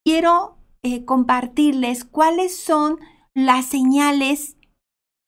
quiero 0.06 0.58
eh, 0.84 1.06
compartirles 1.06 2.06
cuáles 2.06 2.56
son 2.56 3.00
las 3.34 3.66
señales 3.66 4.57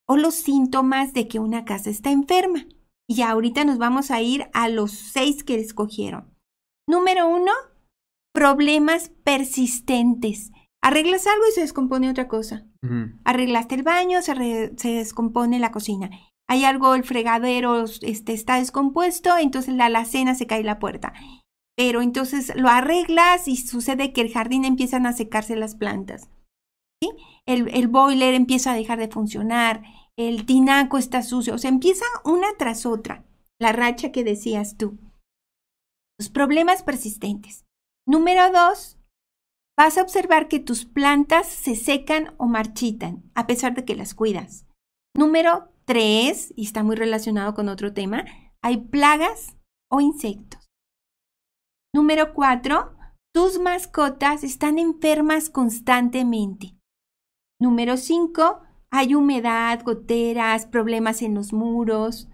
o 0.09 0.17
los 0.17 0.33
síntomas 0.33 1.13
de 1.13 1.27
que 1.27 1.39
una 1.39 1.65
casa 1.65 1.91
está 1.91 2.11
enferma. 2.11 2.65
Y 3.07 3.21
ahorita 3.21 3.63
nos 3.63 3.77
vamos 3.77 4.09
a 4.09 4.21
ir 4.21 4.49
a 4.53 4.67
los 4.67 4.91
seis 4.91 5.43
que 5.43 5.55
escogieron. 5.55 6.35
Número 6.87 7.27
uno, 7.27 7.51
problemas 8.33 9.09
persistentes. 9.23 10.51
Arreglas 10.81 11.27
algo 11.27 11.43
y 11.47 11.53
se 11.53 11.61
descompone 11.61 12.09
otra 12.09 12.27
cosa. 12.27 12.65
Arreglaste 13.23 13.75
el 13.75 13.83
baño, 13.83 14.21
se, 14.23 14.33
descompone 14.83 15.59
la 15.59 15.71
cocina. 15.71 16.09
Hay 16.47 16.65
algo, 16.65 16.95
el 16.95 17.03
fregadero 17.03 17.83
este, 17.83 18.33
está 18.33 18.55
descompuesto, 18.55 19.37
entonces 19.37 19.75
la 19.75 19.85
alacena 19.85 20.33
se 20.33 20.47
cae 20.47 20.63
la 20.63 20.79
puerta. 20.79 21.13
Pero 21.77 22.01
entonces 22.01 22.51
lo 22.55 22.69
arreglas 22.69 23.47
y 23.47 23.57
sucede 23.57 24.11
que 24.11 24.21
el 24.21 24.33
jardín 24.33 24.65
empiezan 24.65 25.05
a 25.05 25.13
secarse 25.13 25.55
las 25.55 25.75
plantas. 25.75 26.29
¿sí? 27.01 27.11
El, 27.45 27.69
el 27.75 27.87
boiler 27.87 28.33
empieza 28.33 28.71
a 28.71 28.75
dejar 28.75 28.97
de 28.97 29.09
funcionar, 29.09 29.83
el 30.19 30.45
tinaco 30.45 30.97
está 30.97 31.23
sucio, 31.23 31.55
o 31.55 31.57
sea, 31.57 31.69
empieza 31.69 32.03
una 32.25 32.47
tras 32.57 32.85
otra, 32.85 33.23
la 33.57 33.71
racha 33.71 34.11
que 34.11 34.25
decías 34.25 34.75
tú. 34.75 34.97
Los 36.19 36.29
problemas 36.29 36.83
persistentes. 36.83 37.65
Número 38.05 38.51
dos, 38.51 38.97
vas 39.77 39.97
a 39.97 40.01
observar 40.01 40.49
que 40.49 40.59
tus 40.59 40.83
plantas 40.83 41.47
se 41.47 41.73
secan 41.77 42.35
o 42.37 42.47
marchitan 42.47 43.31
a 43.33 43.47
pesar 43.47 43.73
de 43.75 43.85
que 43.85 43.95
las 43.95 44.13
cuidas. 44.13 44.65
Número 45.15 45.71
tres, 45.85 46.53
y 46.57 46.65
está 46.65 46.83
muy 46.83 46.97
relacionado 46.97 47.53
con 47.53 47.69
otro 47.69 47.93
tema, 47.93 48.25
hay 48.61 48.75
plagas 48.75 49.55
o 49.89 50.01
insectos. 50.01 50.67
Número 51.95 52.33
cuatro, 52.33 52.93
tus 53.33 53.57
mascotas 53.57 54.43
están 54.43 54.79
enfermas 54.79 55.49
constantemente. 55.49 56.75
Número 57.57 57.95
cinco, 57.95 58.63
hay 58.91 59.15
humedad, 59.15 59.83
goteras, 59.83 60.65
problemas 60.65 61.21
en 61.21 61.35
los 61.35 61.53
muros. 61.53 62.29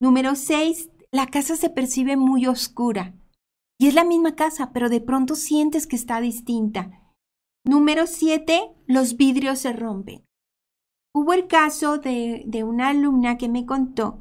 Número 0.00 0.34
seis, 0.34 0.90
la 1.12 1.26
casa 1.26 1.56
se 1.56 1.70
percibe 1.70 2.16
muy 2.16 2.46
oscura. 2.46 3.14
Y 3.78 3.88
es 3.88 3.94
la 3.94 4.04
misma 4.04 4.34
casa, 4.34 4.72
pero 4.72 4.88
de 4.88 5.00
pronto 5.00 5.34
sientes 5.34 5.86
que 5.86 5.96
está 5.96 6.20
distinta. 6.20 7.04
Número 7.64 8.06
7. 8.06 8.72
Los 8.86 9.16
vidrios 9.16 9.60
se 9.60 9.72
rompen. 9.72 10.24
Hubo 11.14 11.32
el 11.32 11.46
caso 11.46 11.98
de, 11.98 12.44
de, 12.46 12.64
una 12.64 12.88
alumna 12.88 13.38
que 13.38 13.48
me 13.48 13.64
contó 13.64 14.20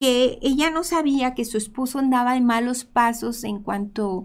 que 0.00 0.38
ella 0.42 0.70
no 0.70 0.84
sabía 0.84 1.34
que 1.34 1.44
su 1.44 1.56
esposo 1.56 1.98
andaba 1.98 2.36
en 2.36 2.44
malos 2.44 2.84
pasos 2.84 3.42
en 3.44 3.62
cuanto 3.62 4.22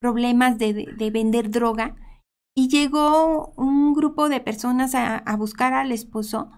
problemas 0.00 0.58
de, 0.58 0.86
de, 0.96 1.10
vender 1.10 1.50
droga 1.50 1.96
y 2.56 2.68
llegó 2.68 3.52
un 3.56 3.92
grupo 3.92 4.30
de 4.30 4.40
personas 4.40 4.94
a, 4.94 5.22
buscar 5.36 5.74
al 5.74 5.92
esposo 5.92 6.50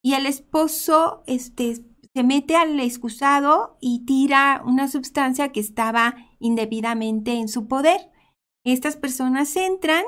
y 0.00 0.14
el 0.14 0.26
esposo 0.26 1.24
este, 1.26 1.84
se 2.14 2.22
mete 2.22 2.54
al 2.54 2.78
excusado 2.78 3.76
y 3.80 4.04
tira 4.06 4.62
una 4.64 4.86
sustancia 4.86 5.50
que 5.50 5.58
estaba 5.58 6.14
indebidamente 6.38 7.32
en 7.32 7.48
su 7.48 7.66
poder. 7.66 8.00
Estas 8.64 8.96
personas 8.96 9.56
entran 9.56 10.04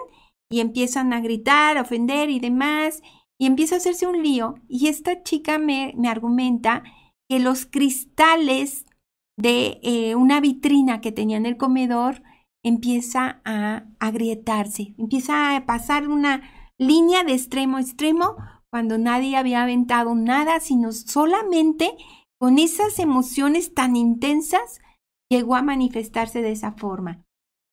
y 0.48 0.60
empiezan 0.60 1.12
a 1.12 1.20
gritar, 1.20 1.78
a 1.78 1.82
ofender 1.82 2.30
y 2.30 2.38
demás, 2.38 3.02
y 3.36 3.46
empieza 3.46 3.74
a 3.74 3.78
hacerse 3.78 4.06
un 4.06 4.22
lío. 4.22 4.54
Y 4.68 4.86
esta 4.86 5.24
chica 5.24 5.58
me, 5.58 5.94
me 5.96 6.08
argumenta 6.08 6.84
que 7.28 7.40
los 7.40 7.66
cristales 7.66 8.86
de 9.36 9.80
eh, 9.82 10.14
una 10.14 10.40
vitrina 10.40 11.00
que 11.00 11.10
tenía 11.10 11.38
en 11.38 11.46
el 11.46 11.56
comedor 11.56 12.22
empieza 12.64 13.40
a 13.44 13.84
agrietarse, 14.00 14.94
empieza 14.98 15.54
a 15.54 15.66
pasar 15.66 16.08
una 16.08 16.42
línea 16.78 17.22
de 17.22 17.34
extremo 17.34 17.76
a 17.76 17.80
extremo 17.80 18.36
cuando 18.72 18.98
nadie 18.98 19.36
había 19.36 19.62
aventado 19.62 20.14
nada, 20.16 20.58
sino 20.58 20.90
solamente 20.90 21.92
con 22.40 22.58
esas 22.58 22.98
emociones 22.98 23.72
tan 23.72 23.94
intensas 23.94 24.80
llegó 25.30 25.54
a 25.54 25.62
manifestarse 25.62 26.42
de 26.42 26.52
esa 26.52 26.72
forma. 26.72 27.22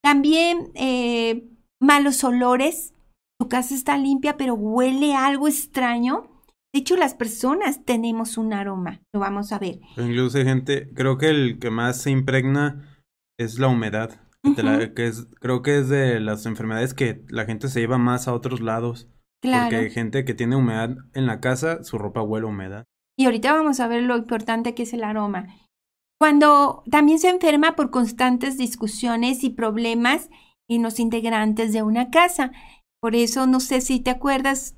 También 0.03 0.71
eh, 0.75 1.49
malos 1.81 2.23
olores. 2.23 2.93
Tu 3.39 3.49
casa 3.49 3.73
está 3.73 3.97
limpia, 3.97 4.37
pero 4.37 4.53
huele 4.53 5.15
algo 5.15 5.47
extraño. 5.47 6.29
De 6.73 6.79
hecho, 6.79 6.95
las 6.95 7.15
personas 7.15 7.83
tenemos 7.83 8.37
un 8.37 8.53
aroma. 8.53 9.01
Lo 9.13 9.19
vamos 9.19 9.51
a 9.51 9.59
ver. 9.59 9.79
Incluso 9.97 10.37
gente, 10.37 10.93
creo 10.93 11.17
que 11.17 11.29
el 11.29 11.59
que 11.59 11.71
más 11.71 12.01
se 12.01 12.11
impregna 12.11 13.03
es 13.39 13.57
la 13.57 13.67
humedad. 13.67 14.20
Que 14.95 15.07
es, 15.07 15.27
creo 15.39 15.61
que 15.61 15.77
es 15.79 15.89
de 15.89 16.19
las 16.19 16.45
enfermedades 16.45 16.93
que 16.93 17.23
la 17.29 17.45
gente 17.45 17.67
se 17.67 17.79
lleva 17.79 17.97
más 17.97 18.27
a 18.27 18.33
otros 18.33 18.61
lados. 18.61 19.09
Claro. 19.41 19.63
Porque 19.65 19.75
hay 19.77 19.89
gente 19.89 20.25
que 20.25 20.33
tiene 20.33 20.55
humedad 20.55 20.95
en 21.13 21.25
la 21.25 21.39
casa, 21.39 21.83
su 21.83 21.97
ropa 21.97 22.21
huele 22.21 22.45
a 22.45 22.49
humedad. 22.49 22.85
Y 23.17 23.25
ahorita 23.25 23.53
vamos 23.53 23.79
a 23.79 23.87
ver 23.87 24.03
lo 24.03 24.17
importante 24.17 24.73
que 24.75 24.83
es 24.83 24.93
el 24.93 25.03
aroma. 25.03 25.47
Cuando 26.19 26.83
también 26.89 27.17
se 27.17 27.29
enferma 27.29 27.75
por 27.75 27.89
constantes 27.89 28.57
discusiones 28.57 29.43
y 29.43 29.49
problemas 29.49 30.29
en 30.75 30.83
los 30.83 30.99
integrantes 30.99 31.73
de 31.73 31.83
una 31.83 32.09
casa. 32.09 32.51
Por 33.01 33.15
eso, 33.15 33.47
no 33.47 33.59
sé 33.59 33.81
si 33.81 33.99
te 33.99 34.09
acuerdas, 34.09 34.75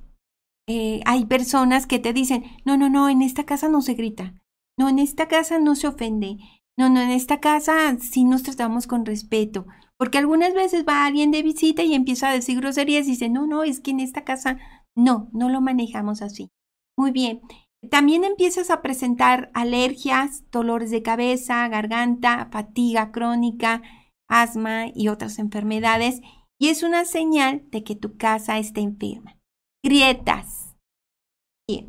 eh, 0.67 1.01
hay 1.05 1.25
personas 1.25 1.87
que 1.87 1.99
te 1.99 2.13
dicen, 2.13 2.43
no, 2.65 2.77
no, 2.77 2.89
no, 2.89 3.09
en 3.09 3.21
esta 3.21 3.45
casa 3.45 3.67
no 3.69 3.81
se 3.81 3.93
grita, 3.93 4.33
no, 4.77 4.89
en 4.89 4.99
esta 4.99 5.27
casa 5.27 5.59
no 5.59 5.75
se 5.75 5.87
ofende, 5.87 6.37
no, 6.77 6.89
no, 6.89 7.01
en 7.01 7.11
esta 7.11 7.39
casa 7.39 7.97
sí 7.99 8.23
nos 8.23 8.43
tratamos 8.43 8.87
con 8.87 9.05
respeto. 9.05 9.65
Porque 9.97 10.17
algunas 10.17 10.53
veces 10.53 10.85
va 10.87 11.05
alguien 11.05 11.31
de 11.31 11.43
visita 11.43 11.83
y 11.83 11.93
empieza 11.93 12.29
a 12.29 12.33
decir 12.33 12.59
groserías 12.59 13.07
y 13.07 13.11
dice, 13.11 13.29
no, 13.29 13.45
no, 13.45 13.63
es 13.63 13.79
que 13.79 13.91
en 13.91 13.99
esta 13.99 14.23
casa 14.23 14.57
no, 14.95 15.29
no 15.33 15.49
lo 15.49 15.61
manejamos 15.61 16.21
así. 16.21 16.49
Muy 16.97 17.11
bien. 17.11 17.41
También 17.89 18.23
empiezas 18.23 18.69
a 18.69 18.81
presentar 18.81 19.51
alergias, 19.53 20.49
dolores 20.51 20.89
de 20.89 21.03
cabeza, 21.03 21.67
garganta, 21.67 22.49
fatiga 22.51 23.11
crónica, 23.11 23.81
asma 24.29 24.85
y 24.93 25.09
otras 25.09 25.37
enfermedades 25.37 26.21
y 26.59 26.69
es 26.69 26.81
una 26.81 27.05
señal 27.05 27.69
de 27.71 27.83
que 27.83 27.95
tu 27.95 28.17
casa 28.17 28.57
está 28.57 28.79
enferma. 28.79 29.37
Grietas. 29.83 30.75
Bien. 31.67 31.87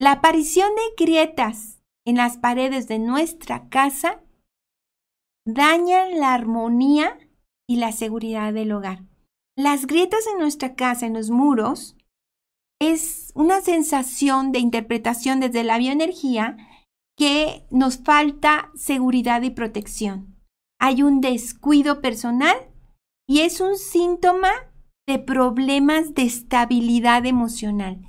La 0.00 0.12
aparición 0.12 0.70
de 0.74 1.04
grietas 1.04 1.81
en 2.04 2.16
las 2.16 2.36
paredes 2.38 2.88
de 2.88 2.98
nuestra 2.98 3.68
casa 3.68 4.22
dañan 5.46 6.18
la 6.18 6.34
armonía 6.34 7.18
y 7.68 7.76
la 7.76 7.92
seguridad 7.92 8.52
del 8.52 8.72
hogar. 8.72 9.04
Las 9.56 9.86
grietas 9.86 10.26
en 10.32 10.38
nuestra 10.38 10.74
casa, 10.74 11.06
en 11.06 11.14
los 11.14 11.30
muros, 11.30 11.96
es 12.80 13.32
una 13.34 13.60
sensación 13.60 14.50
de 14.50 14.58
interpretación 14.58 15.40
desde 15.40 15.62
la 15.62 15.78
bioenergía 15.78 16.56
que 17.16 17.66
nos 17.70 17.98
falta 17.98 18.70
seguridad 18.74 19.42
y 19.42 19.50
protección. 19.50 20.36
Hay 20.80 21.02
un 21.02 21.20
descuido 21.20 22.00
personal 22.00 22.56
y 23.28 23.40
es 23.40 23.60
un 23.60 23.76
síntoma 23.76 24.50
de 25.06 25.18
problemas 25.18 26.14
de 26.14 26.22
estabilidad 26.22 27.26
emocional. 27.26 28.00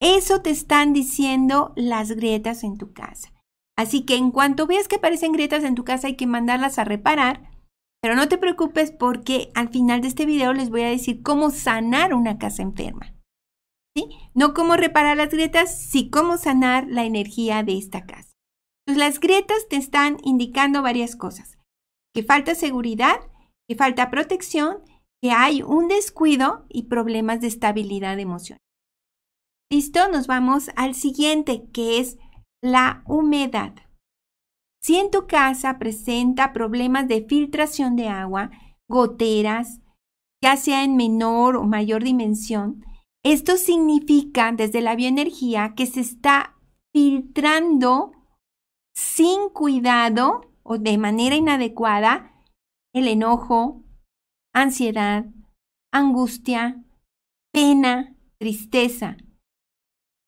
Eso 0.00 0.42
te 0.42 0.50
están 0.50 0.92
diciendo 0.92 1.72
las 1.76 2.12
grietas 2.12 2.62
en 2.62 2.78
tu 2.78 2.92
casa. 2.92 3.32
Así 3.80 4.02
que 4.02 4.16
en 4.16 4.30
cuanto 4.30 4.66
veas 4.66 4.88
que 4.88 4.96
aparecen 4.96 5.32
grietas 5.32 5.64
en 5.64 5.74
tu 5.74 5.84
casa 5.84 6.08
hay 6.08 6.14
que 6.14 6.26
mandarlas 6.26 6.78
a 6.78 6.84
reparar. 6.84 7.50
Pero 8.02 8.14
no 8.14 8.28
te 8.28 8.36
preocupes 8.36 8.92
porque 8.92 9.50
al 9.54 9.70
final 9.70 10.02
de 10.02 10.08
este 10.08 10.26
video 10.26 10.52
les 10.52 10.68
voy 10.68 10.82
a 10.82 10.90
decir 10.90 11.22
cómo 11.22 11.50
sanar 11.50 12.12
una 12.12 12.36
casa 12.36 12.60
enferma. 12.60 13.14
No 14.34 14.52
cómo 14.52 14.76
reparar 14.76 15.16
las 15.16 15.30
grietas, 15.30 15.80
sí 15.80 16.10
cómo 16.10 16.36
sanar 16.36 16.88
la 16.90 17.06
energía 17.06 17.62
de 17.62 17.78
esta 17.78 18.04
casa. 18.04 18.34
Las 18.86 19.18
grietas 19.18 19.66
te 19.70 19.76
están 19.76 20.18
indicando 20.24 20.82
varias 20.82 21.16
cosas. 21.16 21.56
Que 22.14 22.22
falta 22.22 22.54
seguridad, 22.54 23.18
que 23.66 23.76
falta 23.76 24.10
protección, 24.10 24.84
que 25.22 25.30
hay 25.30 25.62
un 25.62 25.88
descuido 25.88 26.66
y 26.68 26.82
problemas 26.82 27.40
de 27.40 27.46
estabilidad 27.46 28.18
emocional. 28.18 28.60
Listo, 29.72 30.06
nos 30.10 30.26
vamos 30.26 30.68
al 30.76 30.94
siguiente, 30.94 31.66
que 31.72 31.98
es 31.98 32.18
la 32.62 33.02
humedad. 33.06 33.74
Si 34.82 34.96
en 34.96 35.10
tu 35.10 35.26
casa 35.26 35.78
presenta 35.78 36.52
problemas 36.52 37.06
de 37.08 37.24
filtración 37.24 37.96
de 37.96 38.08
agua, 38.08 38.50
goteras, 38.88 39.80
ya 40.42 40.56
sea 40.56 40.84
en 40.84 40.96
menor 40.96 41.56
o 41.56 41.64
mayor 41.64 42.02
dimensión, 42.02 42.84
esto 43.22 43.56
significa 43.58 44.52
desde 44.52 44.80
la 44.80 44.96
bioenergía 44.96 45.74
que 45.76 45.86
se 45.86 46.00
está 46.00 46.56
filtrando 46.92 48.12
sin 48.94 49.50
cuidado 49.50 50.52
o 50.62 50.78
de 50.78 50.96
manera 50.96 51.36
inadecuada 51.36 52.32
el 52.94 53.06
enojo, 53.06 53.84
ansiedad, 54.54 55.26
angustia, 55.92 56.82
pena, 57.52 58.16
tristeza. 58.38 59.16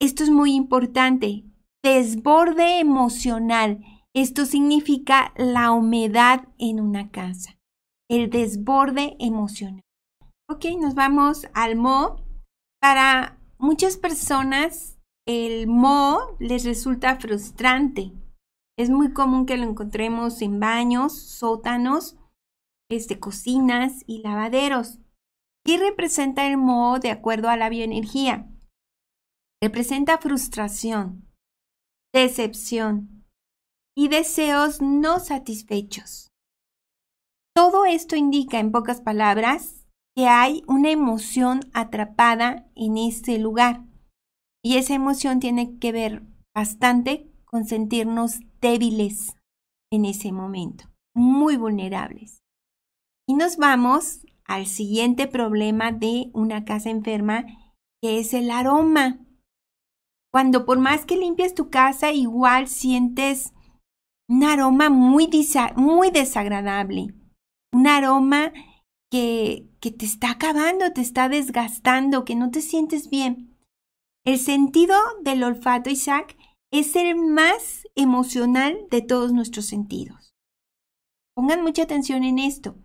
Esto 0.00 0.22
es 0.22 0.30
muy 0.30 0.54
importante. 0.54 1.44
Desborde 1.84 2.78
emocional. 2.78 3.84
Esto 4.14 4.46
significa 4.46 5.34
la 5.36 5.72
humedad 5.72 6.46
en 6.58 6.78
una 6.78 7.10
casa. 7.10 7.58
El 8.08 8.30
desborde 8.30 9.16
emocional. 9.18 9.82
Ok, 10.48 10.66
nos 10.78 10.94
vamos 10.94 11.48
al 11.54 11.74
mo 11.74 12.24
para 12.80 13.40
muchas 13.58 13.96
personas 13.96 15.00
el 15.26 15.66
moho 15.66 16.36
les 16.38 16.64
resulta 16.64 17.16
frustrante. 17.16 18.12
Es 18.78 18.90
muy 18.90 19.12
común 19.12 19.46
que 19.46 19.56
lo 19.56 19.64
encontremos 19.64 20.40
en 20.42 20.60
baños, 20.60 21.20
sótanos, 21.20 22.16
este, 22.90 23.18
cocinas 23.18 24.04
y 24.06 24.22
lavaderos. 24.22 25.00
¿Qué 25.64 25.78
representa 25.78 26.46
el 26.46 26.58
moho 26.58 26.98
de 26.98 27.10
acuerdo 27.10 27.48
a 27.48 27.56
la 27.56 27.68
bioenergía? 27.68 28.48
Representa 29.60 30.18
frustración, 30.18 31.31
decepción 32.12 33.25
y 33.96 34.09
deseos 34.09 34.81
no 34.81 35.18
satisfechos. 35.18 36.31
Todo 37.55 37.85
esto 37.85 38.16
indica, 38.16 38.59
en 38.59 38.72
pocas 38.72 39.01
palabras, 39.01 39.87
que 40.16 40.27
hay 40.27 40.62
una 40.66 40.90
emoción 40.90 41.61
atrapada 41.72 42.66
en 42.75 42.96
ese 42.96 43.38
lugar. 43.38 43.85
Y 44.64 44.77
esa 44.77 44.94
emoción 44.94 45.40
tiene 45.40 45.79
que 45.79 45.92
ver 45.92 46.22
bastante 46.55 47.31
con 47.44 47.66
sentirnos 47.66 48.40
débiles 48.61 49.37
en 49.90 50.05
ese 50.05 50.33
momento, 50.33 50.85
muy 51.14 51.57
vulnerables. 51.57 52.42
Y 53.29 53.35
nos 53.35 53.57
vamos 53.57 54.27
al 54.44 54.66
siguiente 54.66 55.27
problema 55.27 55.92
de 55.92 56.31
una 56.33 56.64
casa 56.64 56.90
enferma, 56.90 57.44
que 58.01 58.18
es 58.18 58.35
el 58.35 58.51
aroma. 58.51 59.20
Cuando 60.32 60.64
por 60.64 60.78
más 60.78 61.04
que 61.04 61.16
limpies 61.16 61.54
tu 61.54 61.68
casa, 61.68 62.12
igual 62.12 62.66
sientes 62.68 63.52
un 64.28 64.44
aroma 64.44 64.88
muy, 64.88 65.28
muy 65.76 66.10
desagradable, 66.10 67.14
un 67.72 67.86
aroma 67.86 68.52
que, 69.10 69.68
que 69.80 69.90
te 69.90 70.06
está 70.06 70.30
acabando, 70.30 70.92
te 70.92 71.02
está 71.02 71.28
desgastando, 71.28 72.24
que 72.24 72.34
no 72.34 72.50
te 72.50 72.62
sientes 72.62 73.10
bien. 73.10 73.58
El 74.24 74.38
sentido 74.38 74.96
del 75.22 75.44
olfato, 75.44 75.90
Isaac, 75.90 76.38
es 76.72 76.96
el 76.96 77.16
más 77.16 77.86
emocional 77.94 78.86
de 78.90 79.02
todos 79.02 79.32
nuestros 79.32 79.66
sentidos. 79.66 80.34
Pongan 81.34 81.62
mucha 81.62 81.82
atención 81.82 82.24
en 82.24 82.38
esto. 82.38 82.76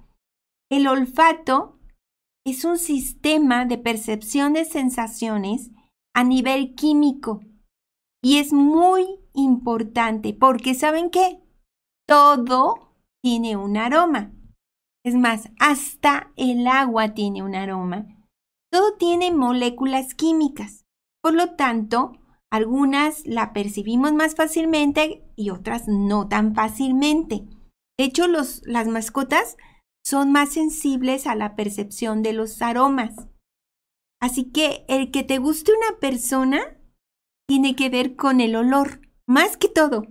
El 0.70 0.88
olfato 0.88 1.80
es 2.46 2.66
un 2.66 2.78
sistema 2.78 3.66
de 3.66 3.78
percepción 3.78 4.54
de 4.54 4.66
sensaciones 4.66 5.72
a 6.18 6.24
nivel 6.24 6.74
químico 6.74 7.42
y 8.24 8.40
es 8.40 8.52
muy 8.52 9.06
importante 9.36 10.34
porque 10.34 10.74
¿saben 10.74 11.12
qué? 11.12 11.44
Todo 12.08 12.96
tiene 13.22 13.56
un 13.56 13.78
aroma. 13.78 14.34
Es 15.06 15.14
más, 15.14 15.52
hasta 15.60 16.34
el 16.36 16.66
agua 16.66 17.14
tiene 17.14 17.44
un 17.44 17.54
aroma. 17.54 18.08
Todo 18.72 18.96
tiene 18.98 19.32
moléculas 19.32 20.16
químicas. 20.16 20.86
Por 21.22 21.36
lo 21.36 21.54
tanto, 21.54 22.14
algunas 22.50 23.24
la 23.28 23.54
percibimos 23.54 24.12
más 24.14 24.34
fácilmente 24.34 25.24
y 25.36 25.52
otras 25.52 25.88
no 25.88 26.28
tan 26.28 26.56
fácilmente. 26.56 27.46
De 27.96 28.06
hecho, 28.06 28.26
las 28.26 28.88
mascotas 28.88 29.56
son 30.04 30.32
más 30.32 30.50
sensibles 30.50 31.28
a 31.28 31.36
la 31.36 31.56
percepción 31.56 32.24
de 32.24 32.34
los 32.34 32.60
aromas. 32.64 33.14
Así 34.22 34.52
que 34.52 34.86
el 34.88 35.12
que 35.12 35.24
te 35.24 35.38
guste 35.38 35.72
una 35.72 36.00
persona 36.00 36.60
tiene 37.48 37.76
que 37.76 37.90
ver 37.90 38.16
con 38.16 38.42
el 38.42 38.56
olor, 38.56 39.02
más 39.28 39.58
que 39.58 39.70
todo, 39.70 40.08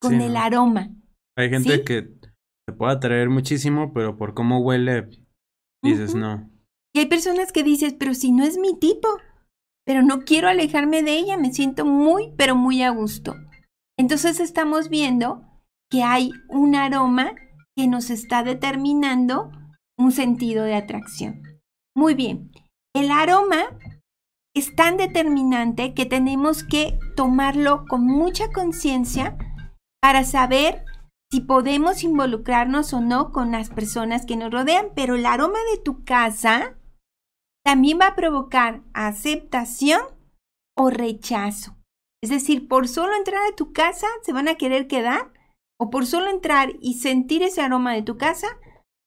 con 0.00 0.20
el 0.20 0.36
aroma. 0.36 0.90
Hay 1.36 1.50
gente 1.50 1.84
que 1.84 2.02
te 2.02 2.72
puede 2.72 2.92
atraer 2.92 3.28
muchísimo, 3.30 3.92
pero 3.92 4.16
por 4.16 4.34
cómo 4.34 4.60
huele, 4.60 5.08
dices 5.82 6.14
no. 6.14 6.50
Y 6.94 7.00
hay 7.00 7.06
personas 7.06 7.52
que 7.52 7.62
dices, 7.62 7.94
pero 7.98 8.14
si 8.14 8.32
no 8.32 8.44
es 8.44 8.58
mi 8.58 8.78
tipo, 8.78 9.08
pero 9.84 10.02
no 10.02 10.20
quiero 10.20 10.48
alejarme 10.48 11.02
de 11.02 11.18
ella, 11.18 11.36
me 11.36 11.52
siento 11.52 11.84
muy, 11.84 12.32
pero 12.36 12.56
muy 12.56 12.82
a 12.82 12.90
gusto. 12.90 13.34
Entonces 13.98 14.40
estamos 14.40 14.88
viendo 14.88 15.42
que 15.90 16.02
hay 16.02 16.30
un 16.48 16.74
aroma 16.74 17.32
que 17.76 17.86
nos 17.86 18.10
está 18.10 18.42
determinando 18.42 19.50
un 19.98 20.12
sentido 20.12 20.64
de 20.64 20.74
atracción. 20.74 21.42
Muy 21.96 22.14
bien, 22.14 22.52
el 22.98 23.12
aroma 23.12 23.78
es 24.56 24.74
tan 24.74 24.96
determinante 24.96 25.94
que 25.94 26.04
tenemos 26.04 26.64
que 26.64 26.98
tomarlo 27.14 27.84
con 27.88 28.04
mucha 28.04 28.50
conciencia 28.50 29.38
para 30.02 30.24
saber 30.24 30.84
si 31.30 31.40
podemos 31.40 32.02
involucrarnos 32.02 32.92
o 32.92 33.00
no 33.00 33.30
con 33.30 33.52
las 33.52 33.70
personas 33.70 34.26
que 34.26 34.36
nos 34.36 34.50
rodean, 34.50 34.86
pero 34.96 35.14
el 35.14 35.26
aroma 35.26 35.60
de 35.70 35.80
tu 35.80 36.04
casa 36.04 36.76
también 37.64 38.00
va 38.00 38.08
a 38.08 38.16
provocar 38.16 38.82
aceptación 38.94 40.00
o 40.76 40.90
rechazo. 40.90 41.76
Es 42.20 42.30
decir, 42.30 42.66
por 42.66 42.88
solo 42.88 43.14
entrar 43.14 43.42
a 43.46 43.54
tu 43.54 43.72
casa 43.72 44.08
se 44.22 44.32
van 44.32 44.48
a 44.48 44.56
querer 44.56 44.88
quedar 44.88 45.32
o 45.78 45.90
por 45.90 46.04
solo 46.04 46.30
entrar 46.30 46.72
y 46.80 46.94
sentir 46.94 47.44
ese 47.44 47.60
aroma 47.60 47.94
de 47.94 48.02
tu 48.02 48.16
casa 48.16 48.48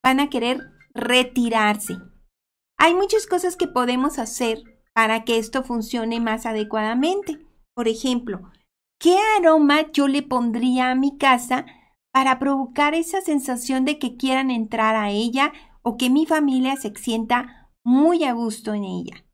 van 0.02 0.22
a 0.22 0.30
querer 0.30 0.62
retirarse. 0.94 1.98
Hay 2.84 2.96
muchas 2.96 3.28
cosas 3.28 3.58
que 3.58 3.68
podemos 3.68 4.18
hacer 4.18 4.64
para 4.92 5.24
que 5.24 5.38
esto 5.38 5.64
funcione 5.64 6.20
más 6.20 6.48
adecuadamente. 6.48 7.38
Por 7.76 7.88
ejemplo, 7.88 8.52
¿qué 9.00 9.18
aroma 9.38 9.92
yo 9.92 10.08
le 10.08 10.24
pondría 10.24 10.90
a 10.90 10.96
mi 10.96 11.16
casa 11.16 11.68
para 12.12 12.40
provocar 12.40 12.96
esa 12.96 13.22
sensación 13.22 13.86
de 13.86 14.00
que 14.00 14.18
quieran 14.18 14.50
entrar 14.50 14.96
a 14.96 15.12
ella 15.12 15.54
o 15.84 15.96
que 15.96 16.10
mi 16.10 16.26
familia 16.26 16.76
se 16.76 16.92
sienta 16.96 17.70
muy 17.86 18.24
a 18.24 18.34
gusto 18.34 18.74
en 18.74 18.84
ella? 18.84 19.26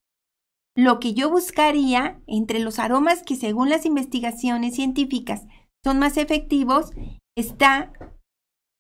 Lo 0.76 1.00
que 1.00 1.14
yo 1.14 1.30
buscaría 1.30 2.20
entre 2.28 2.60
los 2.60 2.80
aromas 2.80 3.24
que 3.24 3.38
según 3.38 3.70
las 3.70 3.86
investigaciones 3.86 4.76
científicas 4.76 5.46
son 5.86 6.00
más 6.00 6.18
efectivos 6.18 6.92
está 7.38 7.94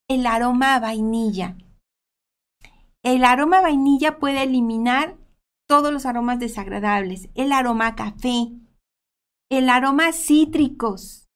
el 0.09 0.27
aroma 0.27 0.77
vainilla. 0.81 1.55
El 3.07 3.23
aroma 3.23 3.61
vainilla 3.61 4.19
puede 4.19 4.43
eliminar 4.43 5.17
todos 5.65 5.93
los 5.93 6.05
aromas 6.05 6.39
desagradables, 6.39 7.29
el 7.35 7.53
aroma 7.53 7.95
café, 7.95 8.51
el 9.49 9.69
aroma 9.69 10.11
cítricos. 10.11 11.29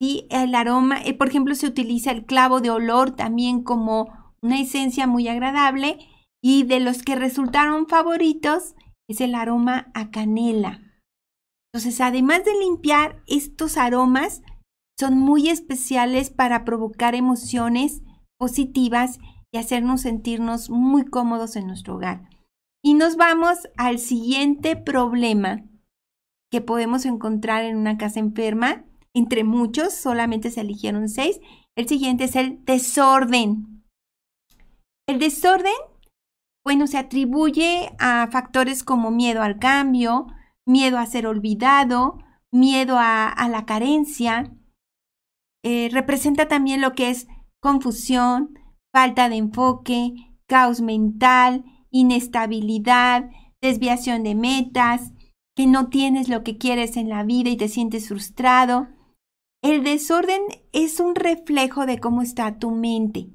Y 0.00 0.26
el 0.30 0.54
aroma, 0.54 1.02
eh, 1.02 1.12
por 1.12 1.28
ejemplo, 1.28 1.54
se 1.54 1.66
utiliza 1.66 2.12
el 2.12 2.24
clavo 2.24 2.62
de 2.62 2.70
olor 2.70 3.10
también 3.10 3.62
como 3.62 4.10
una 4.40 4.58
esencia 4.58 5.06
muy 5.06 5.28
agradable 5.28 5.98
y 6.42 6.62
de 6.62 6.80
los 6.80 7.02
que 7.02 7.14
resultaron 7.14 7.86
favoritos 7.86 8.74
es 9.06 9.20
el 9.20 9.34
aroma 9.34 9.90
a 9.92 10.10
canela. 10.10 10.80
Entonces, 11.74 12.00
además 12.00 12.42
de 12.46 12.58
limpiar, 12.58 13.22
estos 13.26 13.76
aromas 13.76 14.40
son 14.98 15.18
muy 15.18 15.50
especiales 15.50 16.30
para 16.30 16.64
provocar 16.64 17.14
emociones 17.14 18.00
positivas 18.38 19.18
y 19.54 19.56
hacernos 19.56 20.00
sentirnos 20.00 20.68
muy 20.68 21.04
cómodos 21.04 21.54
en 21.54 21.68
nuestro 21.68 21.94
hogar. 21.94 22.28
Y 22.82 22.94
nos 22.94 23.16
vamos 23.16 23.68
al 23.76 24.00
siguiente 24.00 24.74
problema 24.74 25.62
que 26.50 26.60
podemos 26.60 27.06
encontrar 27.06 27.64
en 27.64 27.76
una 27.76 27.96
casa 27.96 28.18
enferma. 28.18 28.84
Entre 29.14 29.44
muchos, 29.44 29.94
solamente 29.94 30.50
se 30.50 30.62
eligieron 30.62 31.08
seis. 31.08 31.40
El 31.76 31.86
siguiente 31.86 32.24
es 32.24 32.34
el 32.34 32.64
desorden. 32.64 33.84
El 35.06 35.20
desorden, 35.20 35.72
bueno, 36.64 36.88
se 36.88 36.98
atribuye 36.98 37.94
a 38.00 38.26
factores 38.32 38.82
como 38.82 39.12
miedo 39.12 39.40
al 39.40 39.60
cambio, 39.60 40.26
miedo 40.66 40.98
a 40.98 41.06
ser 41.06 41.28
olvidado, 41.28 42.18
miedo 42.50 42.96
a, 42.98 43.48
la 43.48 43.66
carencia. 43.66 44.52
Eh, 45.62 45.90
representa 45.92 46.48
también 46.48 46.80
lo 46.80 46.94
que 46.94 47.10
es 47.10 47.28
confusión, 47.60 48.58
falta 48.94 49.28
de 49.28 49.34
enfoque, 49.34 50.14
caos 50.46 50.80
mental, 50.80 51.64
inestabilidad, 51.90 53.28
desviación 53.60 54.22
de 54.22 54.36
metas, 54.36 55.12
que 55.56 55.66
no 55.66 55.88
tienes 55.88 56.28
lo 56.28 56.44
que 56.44 56.58
quieres 56.58 56.96
en 56.96 57.08
la 57.08 57.24
vida 57.24 57.50
y 57.50 57.56
te 57.56 57.68
sientes 57.68 58.06
frustrado. 58.06 58.86
El 59.64 59.82
desorden 59.82 60.42
es 60.72 61.00
un 61.00 61.16
reflejo 61.16 61.86
de 61.86 61.98
cómo 61.98 62.22
está 62.22 62.60
tu 62.60 62.70
mente. 62.70 63.30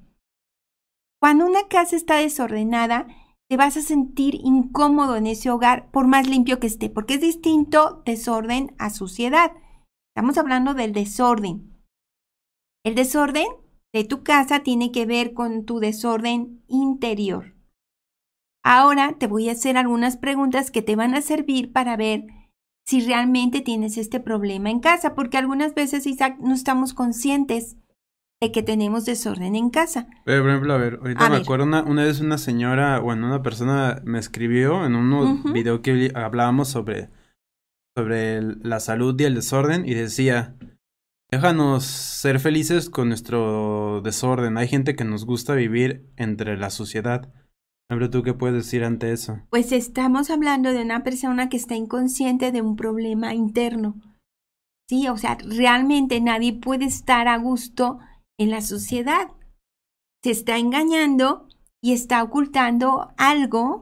Cuando 1.19 1.45
una 1.45 1.67
casa 1.67 1.98
está 1.98 2.15
desordenada, 2.15 3.08
te 3.50 3.58
vas 3.58 3.76
a 3.76 3.82
sentir 3.82 4.36
incómodo 4.36 5.17
en 5.17 5.28
ese 5.28 5.50
hogar 5.50 5.91
por 5.91 6.08
más 6.08 6.26
limpio 6.30 6.62
que 6.62 6.67
esté, 6.67 6.89
porque 6.89 7.15
es 7.15 7.22
distinto 7.22 8.02
desorden 8.06 8.76
a 8.78 8.91
suciedad. 8.91 9.52
Estamos 10.15 10.38
hablando 10.38 10.74
del 10.74 10.93
desorden. 10.93 11.84
El 12.86 12.95
desorden 12.95 13.48
de 13.93 14.04
tu 14.04 14.23
casa 14.23 14.60
tiene 14.62 14.91
que 14.91 15.06
ver 15.06 15.34
con 15.34 15.65
tu 15.65 15.80
desorden 15.80 16.63
interior. 16.67 17.56
Ahora 18.63 19.15
te 19.17 19.28
voy 19.28 19.49
a 19.49 19.54
hacer 19.54 19.78
algunas 19.78 20.17
preguntas 20.17 20.71
que 20.71 20.82
te 20.82 20.95
van 20.95 21.15
a 21.15 21.21
servir 21.21 21.71
para 21.71 21.95
ver 21.97 22.25
si 22.86 23.02
realmente 23.06 23.62
tienes 23.62 23.97
este 23.97 24.19
problema 24.19 24.69
en 24.69 24.80
casa, 24.80 25.13
porque 25.15 25.38
algunas 25.38 25.75
veces, 25.75 26.08
Isaac, 26.08 26.38
no 26.39 26.54
estamos 26.54 26.93
conscientes 26.93 27.78
de 28.41 28.52
que 28.52 28.63
tenemos 28.63 29.06
desorden 29.06 29.56
en 29.56 29.69
casa. 29.69 30.08
Pero, 30.25 30.41
por 30.41 30.49
ejemplo, 30.49 30.73
a 30.73 30.78
ver, 30.78 30.99
ahorita 31.02 31.30
me 31.30 31.38
acuerdo 31.38 31.65
una, 31.65 31.84
vez 32.04 32.19
una 32.21 32.38
señora, 32.38 32.99
bueno, 32.99 33.28
una 33.28 33.43
persona 33.43 34.02
me 34.06 34.17
escribió 34.17 34.86
en 34.86 34.95
un 34.95 35.54
video 35.54 35.82
que 35.82 36.12
hablábamos 36.15 36.69
sobre, 36.69 37.10
sobre 37.95 38.41
la 38.41 38.80
salud 38.80 39.19
y 39.19 39.25
el 39.25 39.36
desorden 39.36 39.86
y 39.86 39.93
decía, 39.93 40.56
déjanos 41.32 41.86
ser 41.86 42.39
felices 42.39 42.89
con 42.89 43.10
nuestro 43.10 44.02
desorden. 44.02 44.58
Hay 44.58 44.68
gente 44.68 44.96
que 44.96 45.04
nos 45.04 45.26
gusta 45.26 45.54
vivir 45.54 46.10
entre 46.18 46.58
la 46.58 46.70
suciedad. 46.70 47.34
Pero 47.88 48.12
tú 48.12 48.22
qué 48.22 48.34
puedes 48.36 48.65
decir 48.65 48.84
ante 48.84 49.12
eso? 49.12 49.39
Pues 49.50 49.72
estamos 49.72 50.30
hablando 50.30 50.72
de 50.72 50.84
una 50.84 51.04
persona 51.04 51.50
que 51.50 51.58
está 51.58 51.76
inconsciente 51.76 52.52
de 52.52 52.62
un 52.62 52.76
problema 52.76 53.34
interno. 53.34 54.00
Sí, 54.88 55.08
o 55.08 55.18
sea, 55.18 55.38
realmente 55.44 56.22
nadie 56.22 56.54
puede 56.54 56.86
estar 56.86 57.28
a 57.28 57.38
gusto 57.38 58.00
en 58.39 58.52
la 58.52 58.62
sociedad. 58.62 59.30
Se 60.24 60.32
está 60.32 60.58
engañando 60.58 61.48
y 61.82 61.94
está 61.94 62.22
ocultando 62.22 63.12
algo 63.18 63.82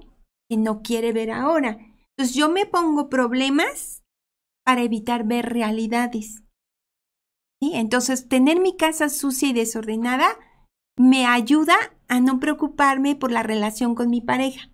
que 0.50 0.56
no 0.56 0.82
quiere 0.82 1.12
ver 1.12 1.32
ahora. 1.32 1.78
Entonces 2.16 2.36
yo 2.36 2.50
me 2.50 2.66
pongo 2.66 3.10
problemas 3.10 4.04
para 4.66 4.84
evitar 4.84 5.26
ver 5.26 5.48
realidades. 5.50 6.44
¿Sí? 7.62 7.72
Entonces, 7.74 8.28
tener 8.28 8.60
mi 8.60 8.76
casa 8.76 9.10
sucia 9.10 9.50
y 9.50 9.54
desordenada 9.54 10.38
me 10.98 11.26
ayuda 11.26 11.76
a 12.08 12.20
no 12.20 12.40
preocuparme 12.40 13.16
por 13.16 13.32
la 13.32 13.44
relación 13.44 13.96
con 13.96 14.10
mi 14.10 14.22
pareja 14.22 14.70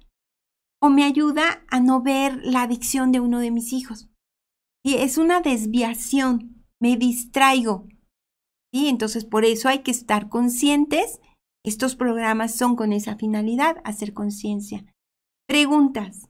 o 0.83 0.89
me 0.89 1.05
ayuda 1.05 1.63
a 1.69 1.79
no 1.79 2.01
ver 2.01 2.41
la 2.43 2.63
adicción 2.63 3.13
de 3.13 3.21
uno 3.21 3.39
de 3.39 3.51
mis 3.51 3.71
hijos. 3.71 4.09
Y 4.83 4.95
es 4.95 5.17
una 5.17 5.39
desviación, 5.39 6.65
me 6.77 6.97
distraigo. 6.97 7.87
Y 8.69 8.89
entonces 8.89 9.23
por 9.23 9.45
eso 9.45 9.69
hay 9.69 9.79
que 9.79 9.91
estar 9.91 10.27
conscientes. 10.27 11.21
Estos 11.63 11.95
programas 11.95 12.53
son 12.55 12.75
con 12.75 12.91
esa 12.91 13.15
finalidad, 13.15 13.77
hacer 13.85 14.13
conciencia. 14.13 14.83
Preguntas. 15.47 16.29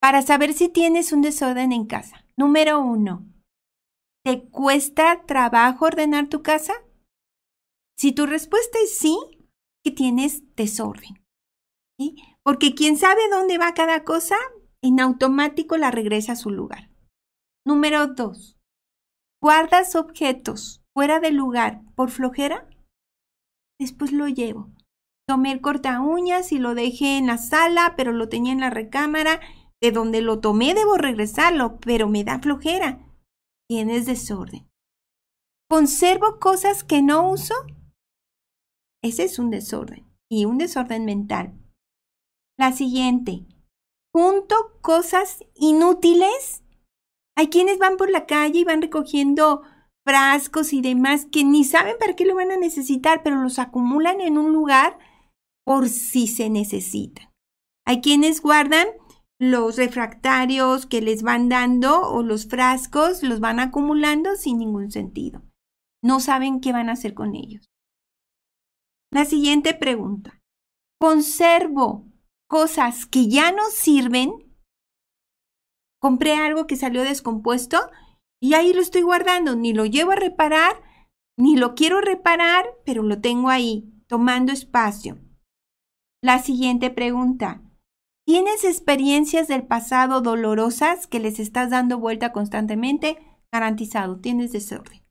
Para 0.00 0.22
saber 0.22 0.54
si 0.54 0.70
tienes 0.70 1.12
un 1.12 1.20
desorden 1.20 1.72
en 1.72 1.84
casa. 1.84 2.24
Número 2.38 2.80
uno. 2.80 3.26
¿Te 4.28 4.42
cuesta 4.42 5.24
trabajo 5.24 5.86
ordenar 5.86 6.28
tu 6.28 6.42
casa? 6.42 6.74
Si 7.96 8.12
tu 8.12 8.26
respuesta 8.26 8.78
es 8.84 8.98
sí, 8.98 9.16
que 9.82 9.90
tienes 9.90 10.54
desorden. 10.54 11.24
¿sí? 11.98 12.14
Porque 12.42 12.74
quien 12.74 12.98
sabe 12.98 13.22
dónde 13.30 13.56
va 13.56 13.72
cada 13.72 14.04
cosa, 14.04 14.36
en 14.82 15.00
automático 15.00 15.78
la 15.78 15.90
regresa 15.90 16.32
a 16.32 16.36
su 16.36 16.50
lugar. 16.50 16.90
Número 17.66 18.06
dos, 18.08 18.58
¿guardas 19.42 19.96
objetos 19.96 20.82
fuera 20.92 21.20
del 21.20 21.36
lugar 21.36 21.80
por 21.94 22.10
flojera? 22.10 22.68
Después 23.80 24.12
lo 24.12 24.28
llevo. 24.28 24.68
Tomé 25.26 25.52
el 25.52 25.62
corta 25.62 26.02
uñas 26.02 26.52
y 26.52 26.58
lo 26.58 26.74
dejé 26.74 27.16
en 27.16 27.28
la 27.28 27.38
sala, 27.38 27.94
pero 27.96 28.12
lo 28.12 28.28
tenía 28.28 28.52
en 28.52 28.60
la 28.60 28.68
recámara. 28.68 29.40
De 29.80 29.90
donde 29.90 30.20
lo 30.20 30.40
tomé 30.40 30.74
debo 30.74 30.98
regresarlo, 30.98 31.78
pero 31.80 32.10
me 32.10 32.24
da 32.24 32.40
flojera. 32.40 33.07
Tienes 33.68 34.06
desorden. 34.06 34.66
¿Conservo 35.68 36.38
cosas 36.40 36.84
que 36.84 37.02
no 37.02 37.30
uso? 37.30 37.54
Ese 39.02 39.24
es 39.24 39.38
un 39.38 39.50
desorden 39.50 40.06
y 40.30 40.46
un 40.46 40.56
desorden 40.56 41.04
mental. 41.04 41.52
La 42.58 42.72
siguiente, 42.72 43.46
junto 44.14 44.56
cosas 44.80 45.44
inútiles. 45.54 46.64
Hay 47.36 47.48
quienes 47.48 47.78
van 47.78 47.98
por 47.98 48.10
la 48.10 48.24
calle 48.24 48.60
y 48.60 48.64
van 48.64 48.80
recogiendo 48.80 49.62
frascos 50.06 50.72
y 50.72 50.80
demás 50.80 51.26
que 51.30 51.44
ni 51.44 51.64
saben 51.64 51.96
para 52.00 52.16
qué 52.16 52.24
lo 52.24 52.34
van 52.34 52.50
a 52.50 52.56
necesitar, 52.56 53.22
pero 53.22 53.36
los 53.42 53.58
acumulan 53.58 54.22
en 54.22 54.38
un 54.38 54.54
lugar 54.54 54.98
por 55.66 55.90
si 55.90 56.26
se 56.26 56.48
necesitan. 56.48 57.30
Hay 57.86 58.00
quienes 58.00 58.40
guardan 58.40 58.88
los 59.40 59.76
refractarios 59.76 60.86
que 60.86 61.00
les 61.00 61.22
van 61.22 61.48
dando 61.48 62.02
o 62.02 62.22
los 62.22 62.46
frascos, 62.46 63.22
los 63.22 63.40
van 63.40 63.60
acumulando 63.60 64.34
sin 64.36 64.58
ningún 64.58 64.90
sentido. 64.90 65.42
No 66.02 66.20
saben 66.20 66.60
qué 66.60 66.72
van 66.72 66.88
a 66.88 66.92
hacer 66.92 67.14
con 67.14 67.34
ellos. 67.34 67.66
La 69.12 69.24
siguiente 69.24 69.74
pregunta. 69.74 70.40
¿Conservo 71.00 72.06
cosas 72.48 73.06
que 73.06 73.28
ya 73.28 73.52
no 73.52 73.62
sirven? 73.70 74.32
Compré 76.00 76.34
algo 76.34 76.66
que 76.66 76.76
salió 76.76 77.02
descompuesto 77.02 77.78
y 78.40 78.54
ahí 78.54 78.72
lo 78.72 78.80
estoy 78.80 79.02
guardando. 79.02 79.56
Ni 79.56 79.72
lo 79.72 79.86
llevo 79.86 80.12
a 80.12 80.16
reparar, 80.16 80.82
ni 81.38 81.56
lo 81.56 81.74
quiero 81.74 82.00
reparar, 82.00 82.66
pero 82.84 83.02
lo 83.02 83.20
tengo 83.20 83.48
ahí, 83.48 83.92
tomando 84.08 84.52
espacio. 84.52 85.18
La 86.22 86.40
siguiente 86.40 86.90
pregunta. 86.90 87.62
¿Tienes 88.28 88.62
experiencias 88.64 89.48
del 89.48 89.66
pasado 89.66 90.20
dolorosas 90.20 91.06
que 91.06 91.18
les 91.18 91.40
estás 91.40 91.70
dando 91.70 91.98
vuelta 91.98 92.30
constantemente? 92.30 93.16
Garantizado, 93.50 94.20
tienes 94.20 94.52
desorden. 94.52 95.02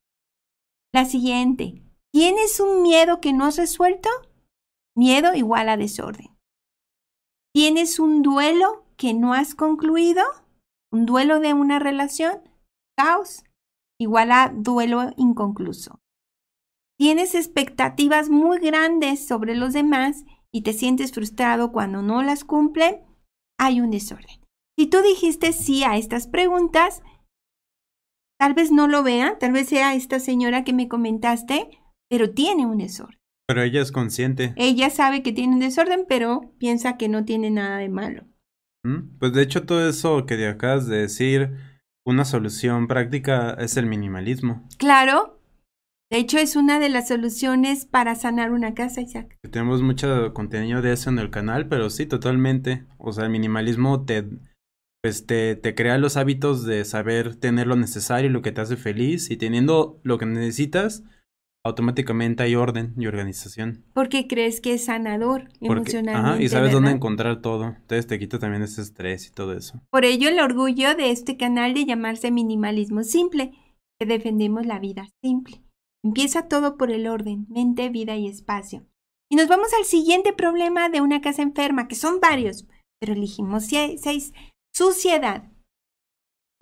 La 0.93 1.03
siguiente. 1.03 1.82
¿Tienes 2.13 2.60
un 2.60 2.84
miedo 2.84 3.19
que 3.19 3.34
no 3.34 3.45
has 3.45 3.58
resuelto? 3.58 4.08
Miedo 4.95 5.34
igual 5.34 5.67
a 5.69 5.77
desorden. 5.77 6.27
¿Tienes 7.56 7.97
un 7.97 8.21
duelo 8.21 8.86
que 8.97 9.15
no 9.15 9.34
has 9.34 9.56
concluido? 9.56 10.21
¿Un 10.91 11.08
duelo 11.08 11.39
de 11.39 11.56
una 11.56 11.80
relación? 11.80 12.47
Caos 12.95 13.43
igual 13.99 14.32
a 14.32 14.53
duelo 14.56 15.12
inconcluso. 15.17 15.99
¿Tienes 16.99 17.34
expectativas 17.34 18.30
muy 18.30 18.60
grandes 18.60 19.25
sobre 19.25 19.56
los 19.56 19.73
demás 19.73 20.23
y 20.51 20.62
te 20.62 20.73
sientes 20.73 21.13
frustrado 21.13 21.71
cuando 21.71 22.03
no 22.03 22.21
las 22.21 22.43
cumplen? 22.43 23.06
Hay 23.59 23.81
un 23.81 23.91
desorden. 23.91 24.39
Si 24.77 24.87
tú 24.87 24.99
dijiste 25.01 25.53
sí 25.53 25.83
a 25.83 25.97
estas 25.97 26.27
preguntas, 26.27 27.01
tal 28.39 28.53
vez 28.53 28.71
no 28.71 28.87
lo 28.87 29.03
vea, 29.03 29.37
tal 29.39 29.51
vez 29.51 29.69
sea 29.69 29.95
esta 29.95 30.19
señora 30.19 30.63
que 30.63 30.73
me 30.73 30.87
comentaste, 30.87 31.69
pero 32.09 32.31
tiene 32.31 32.65
un 32.65 32.77
desorden. 32.77 33.17
Pero 33.47 33.63
ella 33.63 33.81
es 33.81 33.91
consciente. 33.91 34.53
Ella 34.57 34.89
sabe 34.89 35.23
que 35.23 35.31
tiene 35.31 35.53
un 35.53 35.59
desorden, 35.61 36.05
pero 36.07 36.53
piensa 36.59 36.97
que 36.97 37.09
no 37.09 37.25
tiene 37.25 37.49
nada 37.49 37.77
de 37.77 37.89
malo. 37.89 38.25
¿Mm? 38.83 39.17
Pues 39.19 39.33
de 39.33 39.41
hecho 39.41 39.65
todo 39.65 39.87
eso 39.87 40.25
que 40.25 40.47
acabas 40.47 40.87
de 40.87 40.97
decir, 40.97 41.55
una 42.05 42.25
solución 42.25 42.87
práctica 42.87 43.55
es 43.59 43.77
el 43.77 43.85
minimalismo. 43.85 44.67
Claro. 44.77 45.37
De 46.09 46.19
hecho 46.19 46.37
es 46.37 46.55
una 46.55 46.79
de 46.79 46.87
las 46.87 47.09
soluciones 47.09 47.85
para 47.85 48.15
sanar 48.15 48.51
una 48.51 48.73
casa, 48.73 49.01
Isaac. 49.01 49.37
Tenemos 49.51 49.81
mucho 49.81 50.33
contenido 50.33 50.81
de 50.81 50.93
eso 50.93 51.09
en 51.09 51.19
el 51.19 51.29
canal, 51.29 51.67
pero 51.67 51.89
sí, 51.89 52.05
totalmente. 52.05 52.85
O 52.97 53.11
sea, 53.11 53.25
el 53.25 53.29
minimalismo 53.29 54.05
te, 54.05 54.25
pues 55.01 55.25
te, 55.25 55.57
te 55.57 55.75
crea 55.75 55.97
los 55.97 56.15
hábitos 56.15 56.65
de 56.65 56.85
saber 56.85 57.35
tener 57.35 57.67
lo 57.67 57.75
necesario 57.75 58.29
y 58.29 58.33
lo 58.33 58.41
que 58.41 58.53
te 58.53 58.61
hace 58.61 58.77
feliz 58.77 59.29
y 59.31 59.35
teniendo 59.35 59.99
lo 60.03 60.17
que 60.17 60.25
necesitas, 60.25 61.03
automáticamente 61.65 62.43
hay 62.43 62.55
orden 62.55 62.93
y 62.97 63.07
organización. 63.07 63.83
Porque 63.93 64.27
crees 64.27 64.61
que 64.61 64.75
es 64.75 64.85
sanador 64.85 65.49
emocionalmente. 65.59 66.29
ajá, 66.31 66.41
y 66.41 66.47
sabes 66.47 66.71
dónde 66.71 66.91
encontrar 66.91 67.41
todo. 67.41 67.65
Entonces 67.65 68.07
te 68.07 68.17
quita 68.17 68.39
también 68.39 68.63
ese 68.63 68.81
estrés 68.81 69.27
y 69.27 69.31
todo 69.31 69.51
eso. 69.51 69.81
Por 69.89 70.05
ello 70.05 70.29
el 70.29 70.39
orgullo 70.39 70.95
de 70.95 71.11
este 71.11 71.35
canal 71.35 71.73
de 71.73 71.85
llamarse 71.85 72.31
minimalismo 72.31 73.03
simple, 73.03 73.51
que 73.99 74.05
defendemos 74.05 74.65
la 74.65 74.79
vida 74.79 75.09
simple. 75.21 75.66
Empieza 76.03 76.47
todo 76.47 76.77
por 76.77 76.91
el 76.91 77.07
orden, 77.07 77.45
mente, 77.49 77.89
vida 77.89 78.15
y 78.15 78.27
espacio. 78.27 78.86
Y 79.29 79.36
nos 79.36 79.47
vamos 79.47 79.69
al 79.77 79.86
siguiente 79.86 80.33
problema 80.33 80.89
de 80.89 81.01
una 81.01 81.21
casa 81.21 81.41
enferma, 81.41 81.88
que 81.88 81.95
son 81.95 82.19
varios, 82.19 82.65
pero 82.99 83.13
elegimos 83.13 83.65
seis. 83.65 84.33
Suciedad. 84.73 85.51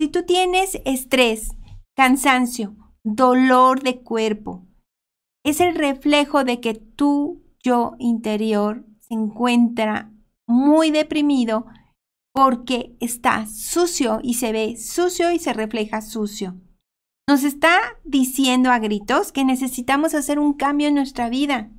Si 0.00 0.08
tú 0.08 0.24
tienes 0.24 0.80
estrés, 0.84 1.50
cansancio, 1.96 2.76
dolor 3.04 3.82
de 3.82 4.02
cuerpo, 4.02 4.66
es 5.44 5.60
el 5.60 5.74
reflejo 5.74 6.44
de 6.44 6.60
que 6.60 6.74
tu 6.74 7.44
yo 7.62 7.94
interior 7.98 8.84
se 9.00 9.14
encuentra 9.14 10.12
muy 10.46 10.90
deprimido 10.90 11.66
porque 12.32 12.96
está 13.00 13.46
sucio 13.46 14.20
y 14.22 14.34
se 14.34 14.52
ve 14.52 14.76
sucio 14.76 15.32
y 15.32 15.38
se 15.38 15.52
refleja 15.52 16.02
sucio. 16.02 16.60
Nos 17.28 17.42
está 17.42 17.80
diciendo 18.04 18.70
a 18.70 18.78
gritos 18.78 19.32
que 19.32 19.44
necesitamos 19.44 20.14
hacer 20.14 20.38
un 20.38 20.52
cambio 20.52 20.86
en 20.86 20.94
nuestra 20.94 21.28
vida. 21.28 21.72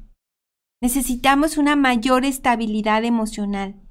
Necesitamos 0.82 1.58
una 1.58 1.78
mayor 1.78 2.26
estabilidad 2.26 3.06
emocional. 3.06 3.82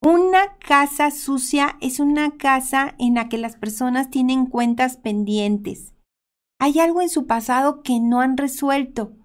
Una 0.00 0.56
casa 0.58 1.10
sucia 1.10 1.76
es 1.80 1.98
una 1.98 2.36
casa 2.36 2.94
en 3.00 3.14
la 3.14 3.28
que 3.28 3.38
las 3.38 3.56
personas 3.56 4.08
tienen 4.08 4.46
cuentas 4.46 4.96
pendientes. 4.96 5.94
Hay 6.60 6.78
algo 6.78 7.02
en 7.02 7.08
su 7.08 7.26
pasado 7.26 7.82
que 7.82 7.98
no 7.98 8.20
han 8.20 8.36
resuelto 8.36 9.16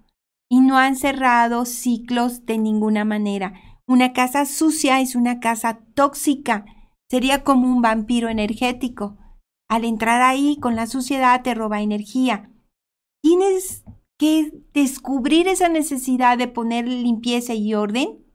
y 0.49 0.61
no 0.61 0.77
han 0.77 0.95
cerrado 0.95 1.65
ciclos 1.65 2.47
de 2.47 2.57
ninguna 2.57 3.05
manera. 3.05 3.53
Una 3.87 4.11
casa 4.11 4.45
sucia 4.45 5.01
es 5.01 5.15
una 5.15 5.39
casa 5.39 5.81
tóxica. 5.93 6.65
Sería 7.11 7.43
como 7.43 7.67
un 7.71 7.83
vampiro 7.83 8.27
energético. 8.27 9.17
Al 9.69 9.83
entrar 9.83 10.21
ahí 10.21 10.57
con 10.59 10.75
la 10.75 10.87
suciedad 10.87 11.41
te 11.43 11.53
roba 11.53 11.81
energía. 11.81 12.51
Tienes 13.21 13.83
que 14.17 14.51
descubrir 14.73 15.47
esa 15.47 15.69
necesidad 15.69 16.37
de 16.37 16.47
poner 16.47 16.87
limpieza 16.87 17.53
y 17.53 17.73
orden, 17.73 18.25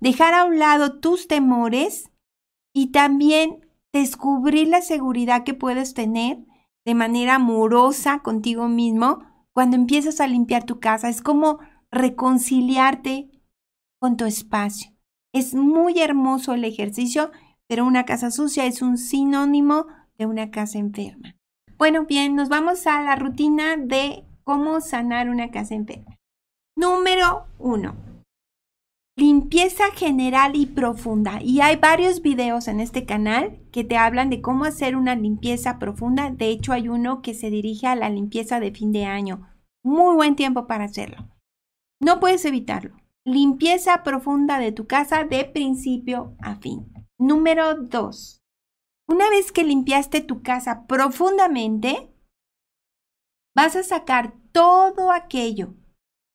dejar 0.00 0.34
a 0.34 0.44
un 0.44 0.58
lado 0.58 1.00
tus 1.00 1.26
temores 1.26 2.10
y 2.74 2.92
también 2.92 3.66
descubrir 3.92 4.68
la 4.68 4.82
seguridad 4.82 5.44
que 5.44 5.54
puedes 5.54 5.94
tener 5.94 6.38
de 6.84 6.94
manera 6.94 7.36
amorosa 7.36 8.20
contigo 8.20 8.68
mismo 8.68 9.20
cuando 9.52 9.76
empiezas 9.76 10.20
a 10.20 10.26
limpiar 10.26 10.64
tu 10.64 10.80
casa. 10.80 11.08
Es 11.08 11.22
como 11.22 11.60
reconciliarte 11.90 13.30
con 14.00 14.16
tu 14.16 14.24
espacio. 14.24 14.92
Es 15.32 15.54
muy 15.54 16.00
hermoso 16.00 16.52
el 16.54 16.64
ejercicio, 16.64 17.30
pero 17.66 17.86
una 17.86 18.04
casa 18.04 18.30
sucia 18.30 18.66
es 18.66 18.82
un 18.82 18.98
sinónimo 18.98 19.86
de 20.18 20.26
una 20.26 20.50
casa 20.50 20.78
enferma. 20.78 21.36
Bueno, 21.76 22.06
bien, 22.06 22.36
nos 22.36 22.48
vamos 22.48 22.86
a 22.86 23.02
la 23.02 23.16
rutina 23.16 23.76
de 23.76 24.24
cómo 24.44 24.80
sanar 24.80 25.28
una 25.28 25.50
casa 25.50 25.74
enferma. 25.74 26.18
Número 26.76 27.46
uno. 27.58 27.94
Limpieza 29.16 29.84
general 29.94 30.56
y 30.56 30.66
profunda. 30.66 31.40
Y 31.40 31.60
hay 31.60 31.76
varios 31.76 32.20
videos 32.20 32.66
en 32.66 32.80
este 32.80 33.04
canal 33.04 33.60
que 33.70 33.84
te 33.84 33.96
hablan 33.96 34.28
de 34.28 34.40
cómo 34.40 34.64
hacer 34.64 34.96
una 34.96 35.14
limpieza 35.14 35.78
profunda. 35.78 36.30
De 36.30 36.48
hecho, 36.48 36.72
hay 36.72 36.88
uno 36.88 37.22
que 37.22 37.34
se 37.34 37.48
dirige 37.50 37.86
a 37.86 37.94
la 37.94 38.08
limpieza 38.08 38.58
de 38.58 38.72
fin 38.72 38.90
de 38.90 39.04
año. 39.04 39.48
Muy 39.84 40.16
buen 40.16 40.34
tiempo 40.34 40.66
para 40.66 40.84
hacerlo. 40.84 41.28
No 42.00 42.18
puedes 42.18 42.44
evitarlo. 42.44 42.96
Limpieza 43.24 44.02
profunda 44.02 44.58
de 44.58 44.72
tu 44.72 44.86
casa 44.86 45.24
de 45.24 45.44
principio 45.44 46.34
a 46.40 46.56
fin. 46.56 46.92
Número 47.18 47.74
2. 47.74 48.43
Una 49.08 49.28
vez 49.30 49.52
que 49.52 49.64
limpiaste 49.64 50.20
tu 50.20 50.42
casa 50.42 50.86
profundamente, 50.86 52.10
vas 53.54 53.76
a 53.76 53.82
sacar 53.82 54.34
todo 54.52 55.10
aquello 55.10 55.74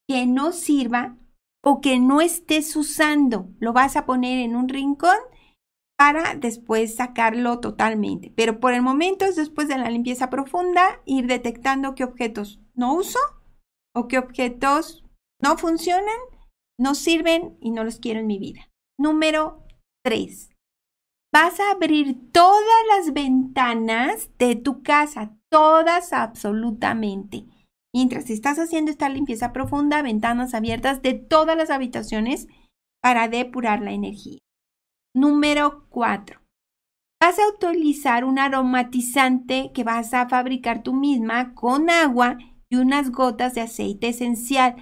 que 0.08 0.26
no 0.26 0.52
sirva 0.52 1.18
o 1.64 1.82
que 1.82 2.00
no 2.00 2.22
estés 2.22 2.76
usando. 2.76 3.50
Lo 3.60 3.74
vas 3.74 3.96
a 3.96 4.06
poner 4.06 4.40
en 4.40 4.56
un 4.56 4.70
rincón 4.70 5.18
para 5.98 6.36
después 6.36 6.96
sacarlo 6.96 7.60
totalmente. 7.60 8.32
Pero 8.36 8.60
por 8.60 8.74
el 8.74 8.82
momento 8.82 9.26
es 9.26 9.36
después 9.36 9.68
de 9.68 9.78
la 9.78 9.90
limpieza 9.90 10.30
profunda 10.30 11.02
ir 11.06 11.28
detectando 11.28 11.94
qué 11.96 12.06
objetos 12.06 12.62
no 12.74 12.94
uso 12.94 13.20
o 13.94 14.08
qué 14.08 14.18
objetos 14.18 15.04
no 15.42 15.58
funcionan, 15.58 16.18
no 16.80 16.96
sirven 16.96 17.58
y 17.60 17.72
no 17.72 17.84
los 17.84 18.00
quiero 18.00 18.22
en 18.22 18.28
mi 18.28 18.40
vida. 18.40 18.70
Número 18.98 19.66
3. 20.06 20.50
Vas 21.32 21.60
a 21.60 21.72
abrir 21.72 22.32
todas 22.32 22.64
las 22.96 23.14
ventanas 23.14 24.32
de 24.40 24.56
tu 24.56 24.82
casa, 24.82 25.38
todas 25.50 26.12
absolutamente. 26.12 27.46
Mientras 27.94 28.30
estás 28.30 28.58
haciendo 28.58 28.90
esta 28.90 29.10
limpieza 29.10 29.54
profunda, 29.54 30.02
ventanas 30.02 30.56
abiertas 30.56 31.02
de 31.04 31.14
todas 31.14 31.56
las 31.56 31.70
habitaciones 31.70 32.48
para 33.02 33.28
depurar 33.28 33.82
la 33.82 33.92
energía. 33.92 34.40
Número 35.16 35.86
4. 35.90 36.42
Vas 37.22 37.38
a 37.38 37.48
utilizar 37.50 38.26
un 38.26 38.40
aromatizante 38.40 39.72
que 39.74 39.84
vas 39.84 40.14
a 40.14 40.30
fabricar 40.30 40.82
tú 40.82 40.94
misma 40.94 41.54
con 41.54 41.90
agua 41.90 42.38
y 42.70 42.78
unas 42.78 43.12
gotas 43.12 43.54
de 43.54 43.62
aceite 43.62 44.10
esencial. 44.10 44.76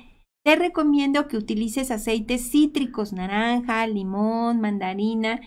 Te 0.45 0.55
recomiendo 0.55 1.27
que 1.27 1.35
utilices 1.35 1.91
aceites 1.91 2.51
cítricos, 2.51 3.11
naranja, 3.11 3.85
limón, 3.87 4.61
mandarina, 4.61 5.41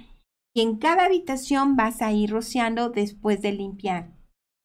y 0.54 0.62
en 0.62 0.76
cada 0.78 1.04
habitación 1.04 1.76
vas 1.76 2.02
a 2.02 2.12
ir 2.12 2.30
rociando 2.30 2.90
después 2.90 3.40
de 3.42 3.52
limpiar. 3.52 4.12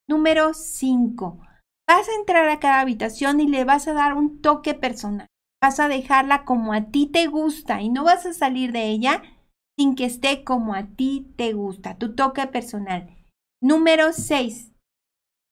Número 0.08 0.54
5. 0.54 1.40
Vas 1.88 2.10
a 2.10 2.16
entrar 2.20 2.50
a 2.50 2.60
cada 2.60 2.80
habitación 2.80 3.40
y 3.40 3.48
le 3.48 3.64
vas 3.64 3.88
a 3.88 3.94
dar 3.94 4.14
un 4.16 4.42
toque 4.42 4.74
personal. 4.74 5.28
Vas 5.62 5.80
a 5.80 5.88
dejarla 5.88 6.46
como 6.46 6.74
a 6.74 6.90
ti 6.90 7.08
te 7.08 7.28
gusta 7.28 7.82
y 7.82 7.90
no 7.90 8.04
vas 8.04 8.26
a 8.26 8.34
salir 8.34 8.72
de 8.72 8.90
ella 8.90 9.22
sin 9.78 9.96
que 9.96 10.06
esté 10.06 10.44
como 10.44 10.74
a 10.74 10.88
ti 10.96 11.34
te 11.36 11.54
gusta, 11.54 11.98
tu 11.98 12.16
toque 12.16 12.48
personal. 12.48 13.16
Número 13.62 14.14
6. 14.14 14.72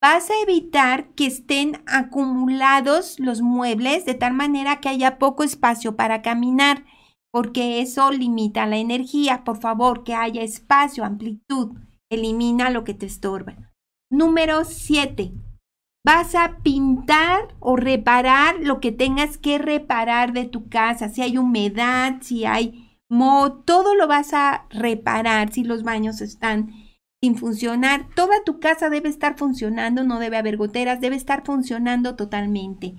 vas 0.01 0.29
a 0.29 0.41
evitar 0.41 1.09
que 1.13 1.25
estén 1.25 1.81
acumulados 1.87 3.19
los 3.19 3.41
muebles 3.41 4.05
de 4.05 4.13
tal 4.13 4.33
manera 4.33 4.81
que 4.81 4.89
haya 4.89 5.17
poco 5.17 5.43
espacio 5.43 5.95
para 5.95 6.21
caminar, 6.21 6.85
porque 7.33 7.81
eso 7.81 8.11
limita 8.11 8.67
la 8.67 8.77
energía. 8.77 9.43
Por 9.43 9.57
favor, 9.57 10.03
que 10.03 10.13
haya 10.13 10.43
espacio, 10.43 11.03
amplitud. 11.03 11.71
Elimina 12.11 12.69
lo 12.69 12.83
que 12.83 12.93
te 12.93 13.07
estorba. 13.07 13.55
Número 14.11 14.63
7. 14.63 15.33
Vas 16.05 16.35
a 16.35 16.59
pintar 16.61 17.55
o 17.59 17.75
reparar 17.75 18.57
lo 18.59 18.79
que 18.79 18.91
tengas 18.91 19.39
que 19.39 19.57
reparar 19.57 20.33
de 20.33 20.45
tu 20.45 20.69
casa. 20.69 21.09
Si 21.09 21.23
hay 21.23 21.39
humedad, 21.39 22.17
si 22.21 22.45
hay 22.45 22.99
moho, 23.09 23.53
todo 23.53 23.95
lo 23.95 24.07
vas 24.07 24.33
a 24.33 24.67
reparar. 24.69 25.51
Si 25.51 25.63
los 25.63 25.81
baños 25.81 26.21
están 26.21 26.71
sin 27.19 27.35
funcionar, 27.35 28.09
toda 28.15 28.43
tu 28.43 28.59
casa 28.59 28.91
debe 28.91 29.09
estar 29.09 29.39
funcionando, 29.39 30.03
no 30.03 30.19
debe 30.19 30.37
haber 30.37 30.57
goteras, 30.57 31.01
debe 31.01 31.15
estar 31.15 31.43
funcionando 31.43 32.15
totalmente. 32.15 32.93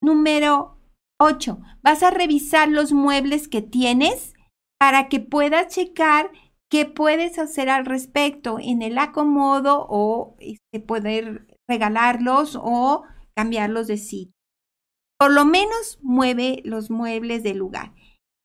Número 0.00 0.79
8. 1.20 1.60
Vas 1.82 2.02
a 2.02 2.10
revisar 2.10 2.68
los 2.68 2.92
muebles 2.92 3.48
que 3.48 3.62
tienes 3.62 4.34
para 4.78 5.08
que 5.08 5.20
puedas 5.20 5.74
checar 5.74 6.30
qué 6.70 6.86
puedes 6.86 7.38
hacer 7.38 7.68
al 7.68 7.84
respecto 7.84 8.58
en 8.58 8.82
el 8.82 8.96
acomodo 8.98 9.86
o 9.88 10.36
este, 10.38 10.80
poder 10.80 11.46
regalarlos 11.68 12.58
o 12.60 13.04
cambiarlos 13.36 13.86
de 13.86 13.98
sitio. 13.98 14.34
Por 15.18 15.32
lo 15.32 15.44
menos 15.44 15.98
mueve 16.00 16.62
los 16.64 16.90
muebles 16.90 17.42
del 17.42 17.58
lugar. 17.58 17.92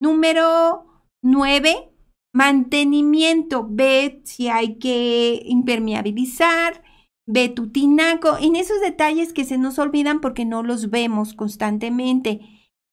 Número 0.01 0.85
9 1.23 1.95
Mantenimiento, 2.35 3.65
ve 3.69 4.21
si 4.25 4.49
hay 4.49 4.77
que 4.77 5.41
impermeabilizar, 5.45 6.83
ve 7.25 7.47
tu 7.47 7.71
tinaco, 7.71 8.37
en 8.37 8.57
esos 8.57 8.81
detalles 8.81 9.31
que 9.31 9.45
se 9.45 9.57
nos 9.57 9.79
olvidan 9.79 10.19
porque 10.19 10.43
no 10.43 10.61
los 10.61 10.89
vemos 10.89 11.33
constantemente. 11.33 12.41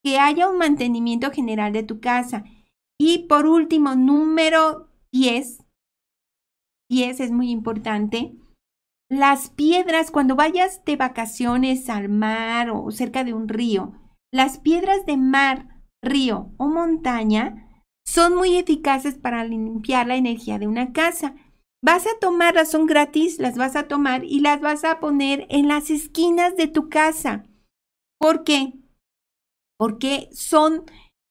Que 0.02 0.18
haya 0.18 0.48
un 0.48 0.58
mantenimiento 0.58 1.30
general 1.30 1.72
de 1.72 1.82
tu 1.82 2.00
casa. 2.00 2.44
Y 2.98 3.26
por 3.28 3.46
último, 3.46 3.94
número 3.94 4.88
10. 5.12 5.64
10 6.90 7.20
es 7.20 7.30
muy 7.30 7.50
importante. 7.50 8.34
Las 9.10 9.50
piedras, 9.50 10.10
cuando 10.10 10.36
vayas 10.36 10.84
de 10.84 10.96
vacaciones 10.96 11.88
al 11.88 12.08
mar 12.08 12.70
o 12.70 12.90
cerca 12.90 13.24
de 13.24 13.34
un 13.34 13.48
río, 13.48 13.92
las 14.32 14.58
piedras 14.58 15.04
de 15.04 15.16
mar, 15.16 15.82
río 16.02 16.50
o 16.56 16.68
montaña 16.68 17.68
son 18.06 18.34
muy 18.34 18.56
eficaces 18.56 19.14
para 19.14 19.44
limpiar 19.44 20.06
la 20.06 20.16
energía 20.16 20.58
de 20.58 20.66
una 20.66 20.92
casa. 20.92 21.34
Vas 21.84 22.06
a 22.06 22.18
tomarlas, 22.20 22.70
son 22.70 22.86
gratis, 22.86 23.38
las 23.38 23.56
vas 23.56 23.76
a 23.76 23.88
tomar 23.88 24.24
y 24.24 24.40
las 24.40 24.60
vas 24.60 24.84
a 24.84 25.00
poner 25.00 25.46
en 25.50 25.68
las 25.68 25.90
esquinas 25.90 26.56
de 26.56 26.68
tu 26.68 26.88
casa. 26.88 27.44
¿Por 28.18 28.44
qué? 28.44 28.72
Porque 29.82 30.28
son 30.32 30.84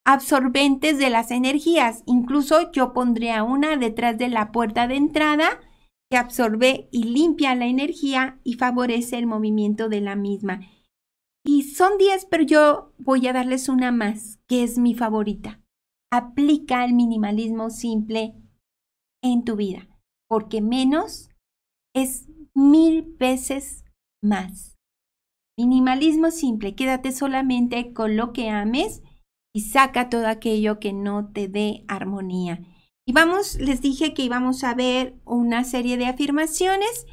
absorbentes 0.05 0.97
de 0.97 1.09
las 1.09 1.31
energías. 1.31 2.03
Incluso 2.05 2.71
yo 2.73 2.91
pondría 2.91 3.43
una 3.43 3.77
detrás 3.77 4.17
de 4.17 4.27
la 4.27 4.51
puerta 4.51 4.87
de 4.87 4.95
entrada 4.95 5.61
que 6.09 6.17
absorbe 6.17 6.89
y 6.91 7.03
limpia 7.03 7.55
la 7.55 7.67
energía 7.67 8.39
y 8.43 8.55
favorece 8.55 9.17
el 9.17 9.25
movimiento 9.25 9.87
de 9.87 10.01
la 10.01 10.17
misma. 10.17 10.59
Y 11.45 11.63
son 11.63 11.97
10, 11.97 12.25
pero 12.25 12.43
yo 12.43 12.93
voy 12.97 13.25
a 13.27 13.33
darles 13.33 13.69
una 13.69 13.91
más, 13.91 14.39
que 14.47 14.63
es 14.63 14.77
mi 14.77 14.95
favorita 14.95 15.61
aplica 16.11 16.83
el 16.83 16.93
minimalismo 16.93 17.69
simple 17.69 18.35
en 19.23 19.45
tu 19.45 19.55
vida, 19.55 19.87
porque 20.27 20.61
menos 20.61 21.29
es 21.95 22.27
mil 22.53 23.15
veces 23.17 23.85
más. 24.21 24.77
Minimalismo 25.61 26.31
simple, 26.31 26.73
quédate 26.73 27.11
solamente 27.11 27.93
con 27.93 28.17
lo 28.17 28.33
que 28.33 28.49
ames 28.49 29.03
y 29.53 29.61
saca 29.61 30.09
todo 30.09 30.25
aquello 30.25 30.79
que 30.79 30.91
no 30.91 31.31
te 31.31 31.47
dé 31.47 31.85
armonía. 31.87 32.61
Y 33.07 33.13
vamos, 33.13 33.59
les 33.59 33.79
dije 33.79 34.15
que 34.15 34.23
íbamos 34.23 34.63
a 34.63 34.73
ver 34.73 35.19
una 35.23 35.63
serie 35.63 35.97
de 35.97 36.07
afirmaciones 36.07 37.05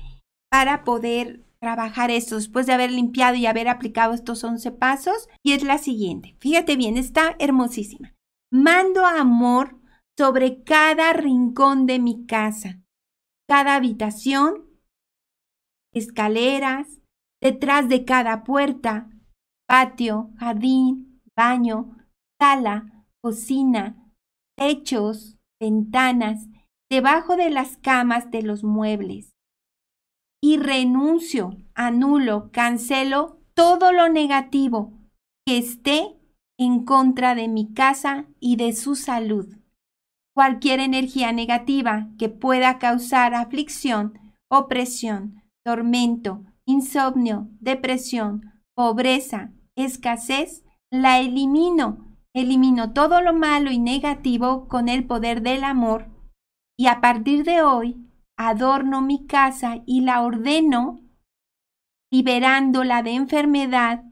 para 0.51 0.83
poder 0.83 1.45
trabajar 1.61 2.11
esto 2.11 2.37
después 2.37 2.67
de 2.67 2.73
haber 2.73 2.91
limpiado 2.91 3.37
y 3.37 3.45
haber 3.45 3.69
aplicado 3.69 4.15
estos 4.15 4.43
11 4.43 4.71
pasos. 4.73 5.29
Y 5.43 5.53
es 5.53 5.63
la 5.63 5.77
siguiente. 5.77 6.35
Fíjate 6.41 6.77
bien, 6.77 6.97
está 6.97 7.37
hermosísima. 7.39 8.15
Mando 8.51 9.05
amor 9.05 9.79
sobre 10.17 10.63
cada 10.63 11.13
rincón 11.13 11.85
de 11.85 11.99
mi 11.99 12.25
casa, 12.25 12.81
cada 13.47 13.75
habitación, 13.75 14.71
escaleras, 15.93 16.99
detrás 17.41 17.89
de 17.89 18.05
cada 18.05 18.45
puerta, 18.45 19.11
patio, 19.67 20.31
jardín, 20.39 21.21
baño, 21.37 21.97
sala, 22.41 23.05
cocina, 23.23 23.97
techos, 24.57 25.39
ventanas, 25.61 26.49
debajo 26.91 27.37
de 27.37 27.51
las 27.51 27.77
camas 27.77 28.31
de 28.31 28.43
los 28.43 28.65
muebles. 28.65 29.33
Y 30.43 30.57
renuncio, 30.57 31.57
anulo, 31.75 32.51
cancelo 32.53 33.41
todo 33.55 33.93
lo 33.93 34.09
negativo 34.09 34.93
que 35.47 35.59
esté 35.59 36.17
en 36.59 36.85
contra 36.85 37.35
de 37.35 37.49
mi 37.49 37.73
casa 37.73 38.27
y 38.41 38.57
de 38.57 38.73
su 38.73 38.95
salud. 38.95 39.57
Cualquier 40.35 40.81
energía 40.81 41.33
negativa 41.33 42.09
que 42.19 42.29
pueda 42.29 42.79
causar 42.79 43.35
aflicción, 43.35 44.19
opresión, 44.49 45.43
tormento, 45.65 46.45
insomnio, 46.69 47.49
depresión, 47.61 48.63
pobreza, 48.75 49.53
escasez, 49.75 50.65
la 50.91 51.19
elimino. 51.19 52.05
Elimino 52.35 52.93
todo 52.93 53.23
lo 53.23 53.33
malo 53.33 53.73
y 53.73 53.79
negativo 53.79 54.69
con 54.69 54.89
el 54.89 55.07
poder 55.07 55.43
del 55.43 55.65
amor 55.65 56.07
y 56.79 56.87
a 56.87 57.01
partir 57.01 57.43
de 57.43 57.63
hoy 57.63 57.97
adorno 58.37 59.01
mi 59.01 59.27
casa 59.27 59.83
y 59.87 60.03
la 60.03 60.23
ordeno 60.23 61.01
liberándola 62.13 63.03
de 63.03 63.13
enfermedad, 63.13 64.05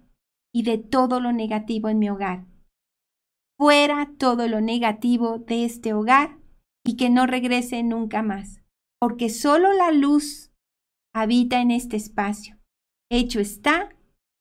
y 0.57 0.63
de 0.63 0.79
todo 0.79 1.21
lo 1.21 1.33
negativo 1.33 1.91
en 1.91 1.99
mi 1.99 2.09
hogar. 2.09 2.47
Fuera 3.59 4.11
todo 4.19 4.49
lo 4.49 4.63
negativo 4.63 5.39
de 5.39 5.67
este 5.67 5.93
hogar 5.93 6.39
y 6.83 6.97
que 6.97 7.11
no 7.11 7.27
regrese 7.27 7.83
nunca 7.83 8.23
más, 8.23 8.63
porque 8.99 9.29
solo 9.29 9.75
la 9.75 9.91
luz 9.91 10.51
habita 11.17 11.63
en 11.63 11.71
este 11.71 11.97
espacio. 11.97 12.59
Hecho 13.11 13.41
está, 13.41 13.89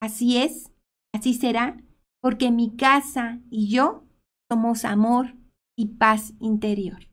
así 0.01 0.37
es, 0.37 0.71
así 1.13 1.33
será, 1.33 1.81
porque 2.21 2.51
mi 2.51 2.75
casa 2.75 3.39
y 3.49 3.69
yo 3.69 4.03
somos 4.51 4.83
amor 4.83 5.35
y 5.77 5.95
paz 5.95 6.33
interior. 6.39 7.07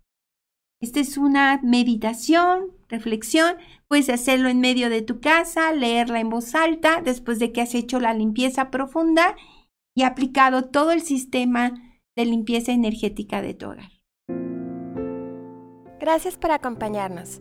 Esta 0.81 0.99
es 0.99 1.17
una 1.17 1.61
meditación, 1.63 2.73
reflexión. 2.89 3.57
Puedes 3.87 4.09
hacerlo 4.09 4.49
en 4.49 4.59
medio 4.59 4.91
de 4.91 5.01
tu 5.01 5.21
casa, 5.21 5.73
leerla 5.73 6.19
en 6.19 6.29
voz 6.29 6.57
alta 6.57 7.01
después 7.01 7.39
de 7.39 7.53
que 7.53 7.61
has 7.61 7.77
hecho 7.77 8.01
la 8.01 8.15
limpieza 8.15 8.69
profunda 8.73 9.37
y 9.95 10.03
aplicado 10.03 10.71
todo 10.71 10.91
el 10.91 11.03
sistema 11.03 12.01
de 12.17 12.25
limpieza 12.25 12.73
energética 12.73 13.41
de 13.43 13.55
tu 13.55 13.67
hogar. 13.67 13.93
Gracias 16.01 16.37
por 16.37 16.51
acompañarnos. 16.51 17.41